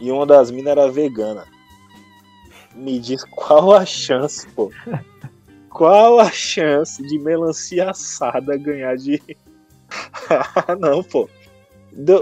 [0.00, 1.46] E uma das minas era vegana.
[2.74, 4.70] Me diz qual a chance, pô.
[5.70, 9.20] Qual a chance de melancia assada ganhar de.
[10.28, 11.28] Ah, não, pô.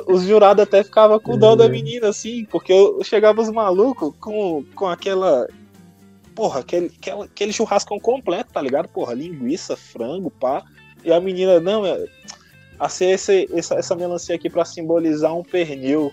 [0.06, 1.68] Os jurados até ficavam com dó da É.
[1.68, 5.48] menina, assim, porque eu chegava os malucos com, com aquela.
[6.34, 8.88] Porra, aquele, aquela- aquele churrascão completo, tá ligado?
[8.88, 10.62] Porra, linguiça, frango, pá.
[11.02, 11.82] E a menina, não.
[12.78, 16.12] Assim, esse, essa, essa melancia aqui pra simbolizar um pernil.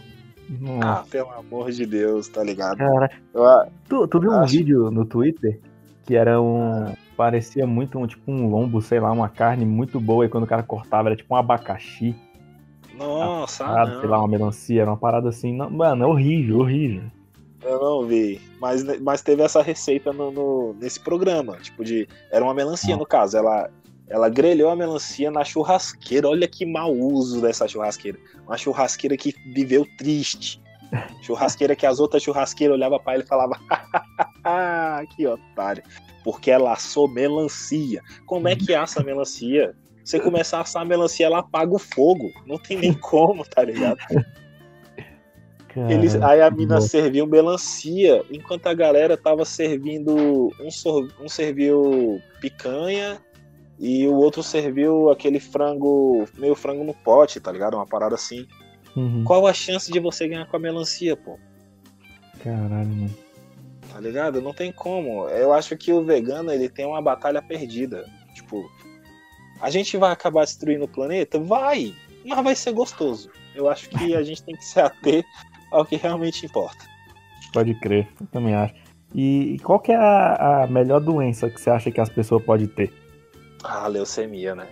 [0.60, 0.88] Nossa.
[1.02, 2.78] Ah, pelo amor de Deus, tá ligado?
[2.78, 5.60] Cara, Eu, ah, tu, tu viu um Acho- vídeo no Twitter
[6.06, 6.93] que era um.
[7.16, 10.47] Parecia muito um tipo um lombo, sei lá, uma carne muito boa, e quando o
[10.47, 12.16] cara cortava era tipo um abacaxi,
[12.97, 15.56] nossa, ah, parada, sei lá, uma melancia, era uma parada assim.
[15.56, 17.04] Não, mano, é horrível, horrível.
[17.64, 18.41] eu não vi.
[18.60, 21.58] Mas, mas teve essa receita no, no- nesse programa.
[21.58, 22.08] Tipo, de.
[22.32, 22.97] Era uma melancia, Ah.
[22.97, 23.38] no caso.
[23.38, 23.70] Ela,
[24.12, 26.28] ela grelhou a melancia na churrasqueira.
[26.28, 28.20] Olha que mau uso dessa churrasqueira.
[28.45, 30.62] Uma churrasqueira que viveu triste.
[31.22, 33.57] Churrasqueira que as outras churrasqueiras olhavam pra ele e falavam,
[34.43, 35.82] ah, que otário.
[36.26, 38.01] Porque ela assou melancia.
[38.26, 39.74] Como é que assa a melancia?
[40.03, 42.30] Você começar a assar a melancia, ela apaga o fogo.
[42.45, 43.99] Não tem nem como, tá ligado?
[45.89, 50.51] Eles, aí a mina serviu melancia, enquanto a galera tava servindo.
[50.59, 53.22] Um, um serviu picanha
[53.82, 57.73] e o outro serviu aquele frango, meio frango no pote, tá ligado?
[57.73, 58.47] Uma parada assim.
[58.95, 59.23] Uhum.
[59.23, 61.39] Qual a chance de você ganhar com a melancia, pô?
[62.43, 63.15] Caralho, mano.
[63.91, 64.39] Tá ligado?
[64.39, 65.27] Não tem como.
[65.29, 68.07] Eu acho que o vegano ele tem uma batalha perdida.
[68.36, 68.69] Tipo,
[69.59, 71.39] a gente vai acabar destruindo o planeta?
[71.39, 71.91] Vai!
[72.23, 73.32] Mas vai ser gostoso.
[73.55, 75.25] Eu acho que a gente tem que se ater
[75.71, 76.86] ao que realmente importa.
[77.51, 78.75] Pode crer, eu também acho.
[79.15, 82.43] E, e qual que é a, a melhor doença que você acha que as pessoas
[82.43, 83.01] podem ter?
[83.64, 84.68] Ah, leucemia, né?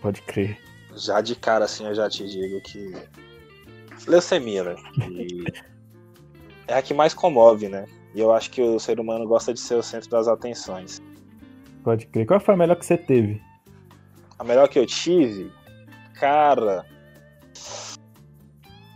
[0.00, 0.58] Pode crer.
[0.94, 2.92] Já de cara assim eu já te digo que.
[4.06, 4.76] Leucemia, né?
[5.10, 5.44] E
[6.66, 7.86] é a que mais comove, né?
[8.14, 11.00] E eu acho que o ser humano gosta de ser o centro das atenções.
[11.82, 12.26] Pode crer.
[12.26, 13.40] Qual foi a melhor que você teve?
[14.38, 15.50] A melhor que eu tive,
[16.14, 16.84] cara.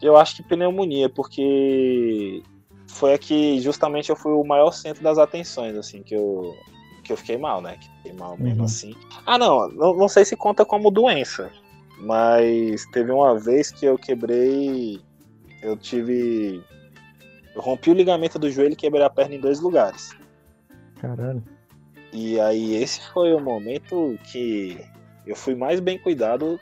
[0.03, 2.42] Eu acho que pneumonia, porque
[2.86, 6.55] foi a que justamente eu fui o maior centro das atenções, assim, que eu,
[7.07, 7.76] que eu fiquei mal, né?
[7.80, 8.64] Que fiquei mal mesmo Uhum.
[8.64, 8.94] assim.
[9.24, 11.50] Ah, não, não, não sei se conta como doença,
[12.00, 15.00] mas teve uma vez que eu quebrei.
[15.62, 16.62] Eu tive.
[17.54, 20.11] Eu rompi o ligamento do joelho e quebrei a perna em dois lugares.
[21.00, 21.42] Caralho.
[22.12, 24.78] E aí esse foi o momento que
[25.26, 26.59] eu fui mais bem cuidado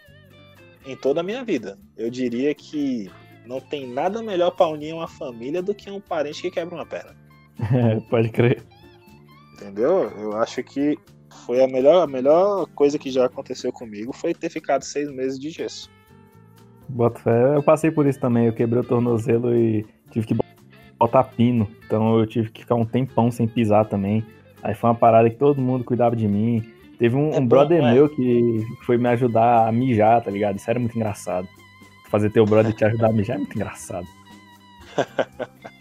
[0.86, 1.78] em toda a minha vida.
[1.97, 3.11] Eu diria que
[3.47, 6.86] não tem nada melhor para unir uma família do que um parente que quebra uma
[6.86, 7.14] perna.
[8.11, 8.62] Pode crer.
[9.55, 10.11] Entendeu?
[10.18, 10.98] Eu acho que
[11.46, 15.38] foi a melhor, a melhor coisa que já aconteceu comigo foi ter ficado seis meses
[15.38, 15.90] de gesso.
[16.88, 17.57] Bota fé.
[17.57, 18.46] Eu passei por isso também.
[18.46, 20.36] Eu quebrei o tornozelo e tive que
[20.98, 21.68] botar pino.
[21.86, 24.24] Então eu tive que ficar um tempão sem pisar também.
[24.62, 26.62] Aí foi uma parada que todo mundo cuidava de mim.
[26.98, 27.94] Teve um, é um brother bom, é?
[27.94, 30.57] meu que foi me ajudar a mijar, tá ligado?
[30.57, 31.48] Isso era muito engraçado.
[32.11, 34.07] Fazer teu brother te ajudar a mijar é muito engraçado.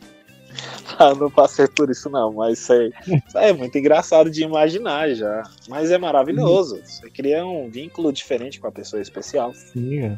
[0.99, 2.93] ah, não passei por isso não, mas isso aí,
[3.27, 5.43] isso é muito engraçado de imaginar já.
[5.67, 6.79] Mas é maravilhoso.
[6.83, 9.53] Você cria um vínculo diferente com a pessoa especial.
[9.53, 10.17] Sim, é.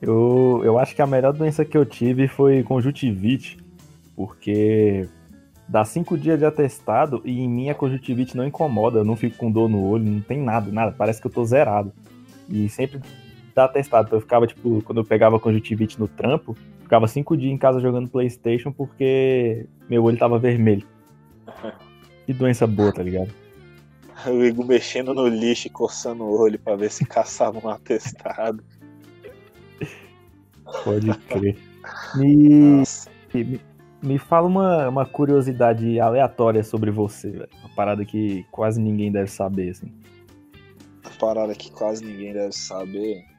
[0.00, 3.56] Eu, eu acho que a melhor doença que eu tive foi conjuntivite,
[4.16, 5.08] porque
[5.68, 9.36] dá cinco dias de atestado e em mim a conjuntivite não incomoda, eu não fico
[9.36, 11.92] com dor no olho, não tem nada, nada, parece que eu tô zerado.
[12.48, 13.00] E sempre
[13.54, 16.56] dá atestado, então eu ficava, tipo, quando eu pegava conjuntivite no trampo,
[16.92, 20.86] ficava cinco dias em casa jogando Playstation porque meu olho tava vermelho.
[22.24, 23.34] Que doença boa, tá ligado?
[24.28, 28.62] O Igor mexendo no lixo e coçando o olho pra ver se caçava um atestado.
[30.84, 31.58] Pode crer.
[32.14, 32.84] Me,
[33.34, 33.60] me,
[34.00, 37.48] me fala uma, uma curiosidade aleatória sobre você, velho.
[37.58, 39.92] Uma parada que quase ninguém deve saber, assim.
[41.04, 43.31] Uma parada que quase ninguém deve saber.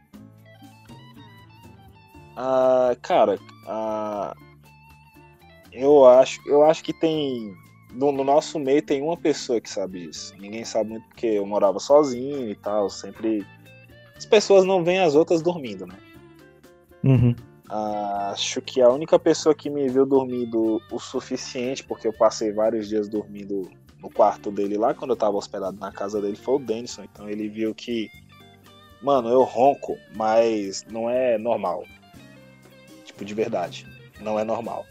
[2.35, 4.35] Ah, cara, ah,
[5.71, 7.55] eu acho, eu acho que tem
[7.93, 10.33] no, no, nosso meio tem uma pessoa que sabe isso.
[10.39, 12.89] Ninguém sabe muito porque eu morava sozinho e tal.
[12.89, 13.45] Sempre
[14.17, 15.95] as pessoas não veem as outras dormindo, né?
[17.03, 17.35] Uhum.
[17.69, 22.87] Acho que a única pessoa que me viu dormindo o suficiente, porque eu passei vários
[22.87, 23.69] dias dormindo
[23.99, 27.03] no quarto dele lá, quando eu tava hospedado na casa dele, foi o Denison.
[27.03, 28.09] Então ele viu que,
[29.01, 31.83] mano, eu ronco, mas não é normal.
[33.13, 33.87] Tipo, de verdade.
[34.19, 34.85] Não é normal.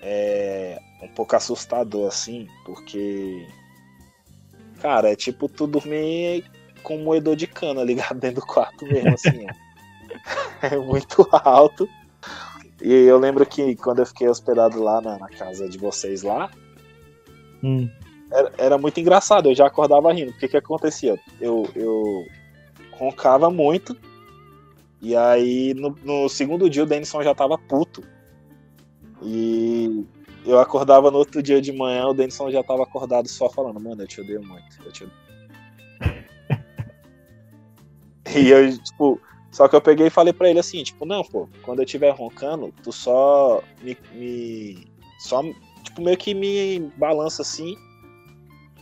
[0.00, 3.46] É um pouco assustador, assim, porque.
[4.80, 6.44] Cara, é tipo tu dormir
[6.82, 9.46] com um moedor de cana ligado dentro do quarto mesmo, assim,
[10.62, 11.88] é muito alto.
[12.80, 16.50] E eu lembro que quando eu fiquei hospedado lá na, na casa de vocês lá,
[17.64, 17.88] hum.
[18.30, 20.30] era, era, muito engraçado, eu já acordava rindo.
[20.30, 21.18] O que que acontecia?
[21.40, 22.24] Eu, eu
[22.92, 23.96] roncava muito,
[25.06, 28.02] e aí no, no segundo dia o Denison já tava puto.
[29.22, 30.04] E
[30.44, 34.02] eu acordava no outro dia de manhã, o Denison já tava acordado só falando, mano,
[34.02, 35.20] eu te odeio muito, eu te odeio.
[38.34, 39.20] e eu, tipo,
[39.52, 42.10] só que eu peguei e falei para ele assim, tipo, não, pô, quando eu estiver
[42.10, 44.88] roncando, tu só me, me,
[45.20, 45.40] Só,
[45.84, 47.76] tipo, meio que me balança assim,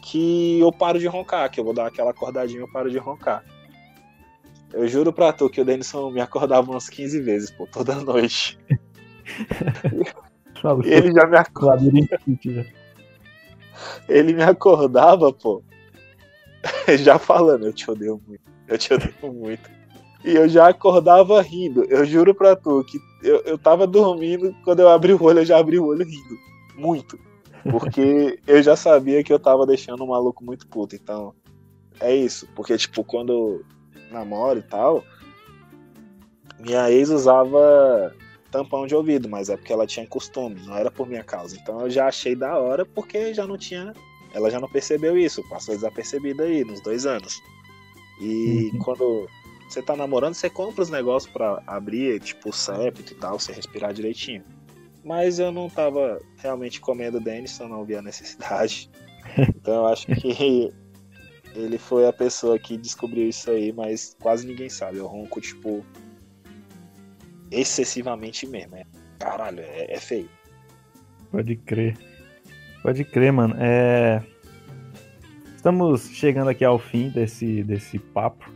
[0.01, 2.97] que eu paro de roncar, que eu vou dar aquela acordadinha e eu paro de
[2.97, 3.45] roncar.
[4.75, 8.59] Eu juro pra tu que o Denison me acordava umas 15 vezes, pô, toda noite.
[10.85, 11.91] ele já me acordava.
[14.09, 15.63] Ele me acordava, pô.
[16.99, 18.43] Já falando, eu te odeio muito.
[18.67, 19.71] Eu te odeio muito.
[20.25, 21.85] E eu já acordava rindo.
[21.85, 25.45] Eu juro pra tu que eu, eu tava dormindo, quando eu abri o olho, eu
[25.45, 26.39] já abri o olho rindo.
[26.75, 27.19] Muito.
[27.71, 30.97] Porque eu já sabia que eu tava deixando o maluco muito puto.
[30.97, 31.35] Então,
[32.01, 32.49] é isso.
[32.55, 33.63] Porque, tipo, quando
[34.15, 35.05] namoro e tal,
[36.59, 38.15] minha ex usava
[38.51, 41.57] tampão de ouvido, mas é porque ela tinha costume, não era por minha causa.
[41.57, 43.93] Então eu já achei da hora porque já não tinha.
[44.33, 47.41] Ela já não percebeu isso, passou desapercebida aí nos dois anos.
[48.21, 48.79] E uhum.
[48.79, 49.29] quando
[49.69, 53.53] você tá namorando, você compra os negócios para abrir, tipo o septo e tal, você
[53.53, 54.45] respirar direitinho.
[55.05, 58.91] Mas eu não tava realmente comendo Denison, não vi a necessidade.
[59.57, 60.73] Então eu acho que
[61.55, 64.99] ele foi a pessoa que descobriu isso aí, mas quase ninguém sabe.
[64.99, 65.85] Eu ronco, tipo,
[67.51, 68.77] excessivamente mesmo.
[68.77, 68.85] É,
[69.19, 70.29] caralho, é, é feio.
[71.31, 71.97] Pode crer.
[72.83, 73.55] Pode crer, mano.
[73.59, 74.23] É...
[75.57, 78.53] Estamos chegando aqui ao fim desse, desse papo.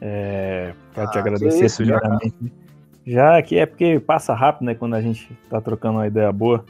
[0.00, 2.52] É, para ah, te agradecer isso, primeiramente.
[3.06, 4.74] Já, já que é porque passa rápido, né?
[4.74, 6.64] Quando a gente tá trocando uma ideia boa.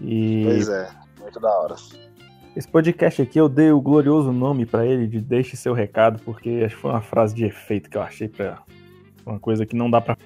[0.00, 0.44] E...
[0.44, 1.74] Pois é, muito da hora.
[2.56, 6.62] Esse podcast aqui eu dei o glorioso nome para ele de Deixe seu recado, porque
[6.64, 8.62] acho que foi uma frase de efeito que eu achei para
[9.24, 10.16] uma coisa que não dá para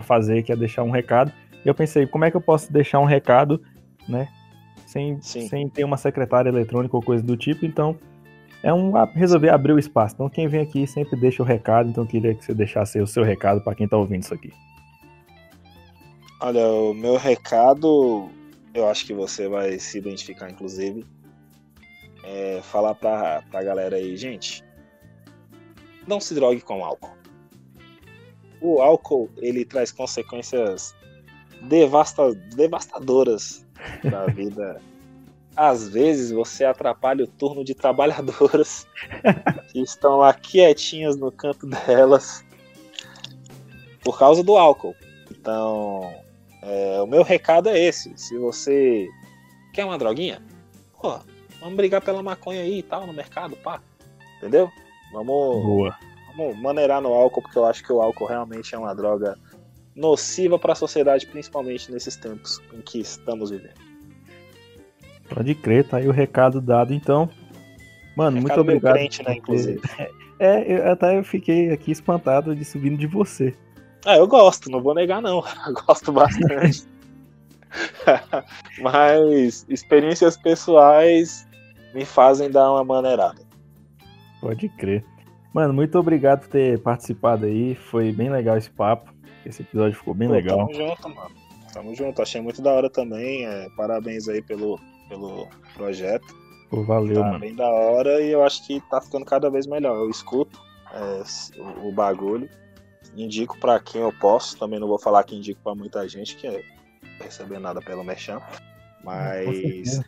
[0.00, 1.32] fazer, que é deixar um recado.
[1.64, 3.62] E eu pensei, como é que eu posso deixar um recado,
[4.08, 4.28] né?
[4.86, 7.98] Sem, sem ter uma secretária eletrônica ou coisa do tipo, então
[8.62, 10.14] é um resolver abrir o espaço.
[10.14, 13.06] Então quem vem aqui sempre deixa o recado, então eu queria que você deixasse o
[13.06, 14.52] seu recado para quem está ouvindo isso aqui.
[16.40, 18.28] Olha, o meu recado,
[18.74, 21.04] eu acho que você vai se identificar, inclusive,
[22.24, 24.64] é falar para a galera aí, gente,
[26.06, 27.16] não se drogue com álcool.
[28.60, 30.94] O álcool, ele traz consequências
[31.62, 33.66] devasta devastadoras
[34.04, 34.80] da vida
[35.56, 38.86] às vezes você atrapalha o turno de trabalhadoras
[39.70, 42.44] que estão lá quietinhas no canto delas
[44.02, 44.96] por causa do álcool.
[45.30, 46.12] Então,
[46.62, 49.08] é, o meu recado é esse: se você
[49.72, 50.42] quer uma droguinha,
[51.00, 51.18] pô,
[51.62, 53.80] vamos brigar pela maconha aí e tal, no mercado, pá.
[54.36, 54.70] Entendeu?
[55.12, 55.96] Vamos, Boa.
[56.36, 59.38] vamos maneirar no álcool, porque eu acho que o álcool realmente é uma droga
[59.94, 63.80] nociva para a sociedade, principalmente nesses tempos em que estamos vivendo.
[65.32, 67.30] Pode crer, tá aí o recado dado então.
[68.16, 68.94] Mano, muito Recado meio obrigado.
[68.94, 69.80] crente, né, inclusive.
[70.38, 73.54] É, eu, até eu fiquei aqui espantado de subindo de você.
[74.04, 75.44] Ah, eu gosto, não vou negar não.
[75.68, 76.84] Eu gosto bastante.
[78.82, 81.46] Mas experiências pessoais
[81.94, 83.42] me fazem dar uma maneirada.
[84.40, 85.04] Pode crer.
[85.52, 87.74] Mano, muito obrigado por ter participado aí.
[87.74, 89.12] Foi bem legal esse papo.
[89.44, 90.58] Esse episódio ficou bem Pô, legal.
[90.58, 91.30] Tamo junto, mano.
[91.72, 92.22] Tamo junto.
[92.22, 93.46] Achei muito da hora também.
[93.46, 96.34] é, parabéns aí pelo, pelo projeto.
[96.70, 97.38] Pô, valeu, tá mano.
[97.38, 99.94] bem da hora e eu acho que tá ficando cada vez melhor.
[99.94, 100.58] Eu escuto
[100.92, 101.22] é,
[101.82, 102.48] o, bagulho,
[103.14, 104.58] indico pra quem eu posso.
[104.58, 106.64] Também não vou falar que indico pra muita gente, que é
[107.20, 108.40] receber nada pelo Merchan.
[109.04, 110.00] Mas.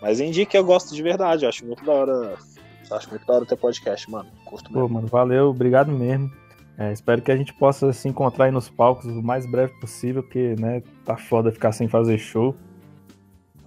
[0.00, 1.44] Mas indique eu gosto de verdade.
[1.44, 2.36] Eu acho muito da hora.
[2.90, 4.28] Acho muito da hora ter podcast, mano.
[4.44, 4.94] Curto Pô, mesmo.
[4.94, 6.30] mano, valeu, obrigado mesmo.
[6.78, 10.22] É, espero que a gente possa se encontrar aí nos palcos o mais breve possível,
[10.22, 12.54] porque, né, tá foda ficar sem fazer show.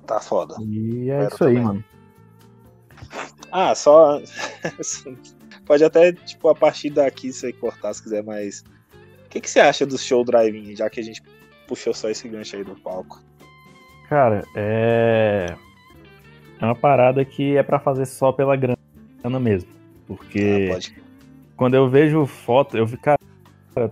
[0.07, 0.55] Tá foda.
[0.61, 1.63] E é Espero isso aí, também.
[1.63, 1.86] mano.
[3.51, 4.21] Ah, só.
[5.65, 8.63] Pode até, tipo, a partir daqui você cortar se quiser, mas.
[9.25, 11.21] O que, que você acha do show drive-in, já que a gente
[11.67, 13.21] puxou só esse gancho aí do palco?
[14.09, 15.55] Cara, é.
[16.62, 18.78] É uma parada que é pra fazer só pela grana
[19.39, 19.70] mesmo.
[20.07, 21.01] Porque Ah,
[21.57, 23.18] quando eu vejo foto, eu vi, cara,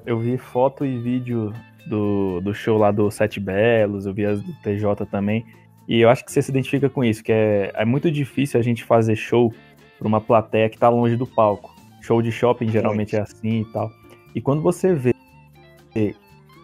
[0.05, 1.51] eu vi foto e vídeo
[1.87, 5.45] do, do show lá do Sete Belos, eu vi as do TJ também.
[5.87, 8.63] E eu acho que você se identifica com isso, que é, é muito difícil a
[8.63, 9.51] gente fazer show
[9.97, 11.73] pra uma plateia que tá longe do palco.
[12.01, 13.89] Show de shopping geralmente é assim e tal.
[14.35, 15.13] E quando você vê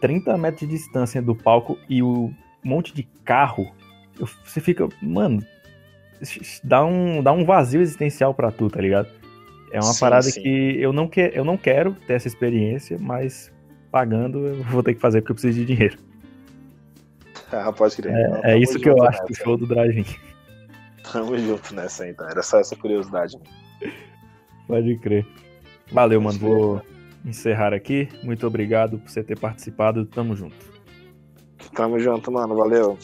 [0.02, 2.32] 30 metros de distância do palco e o
[2.64, 3.68] monte de carro,
[4.20, 5.42] eu- você fica, mano,
[6.64, 9.10] dá um, dá um vazio existencial pra tu, tá ligado?
[9.72, 10.42] É uma Sim, parada sim.
[10.42, 13.52] que eu não, que, eu não quero ter essa experiência, mas
[13.92, 15.98] pagando eu vou ter que fazer porque eu preciso de dinheiro.
[17.52, 18.12] Ah, pode crer.
[18.12, 20.06] Não, É isso que eu acho do show do drive-in.
[21.12, 22.28] Tamo junto nessa, então.
[22.28, 23.38] Era só essa curiosidade.
[24.68, 25.26] Pode crer.
[25.92, 26.56] Valeu, Pode mano.
[26.56, 26.82] Vou
[27.26, 28.10] encerrar aqui.
[28.24, 30.06] Muito obrigado por você ter participado.
[30.06, 30.56] Tamo junto.
[31.76, 32.56] Tamo junto, mano.
[32.56, 32.98] Valeu.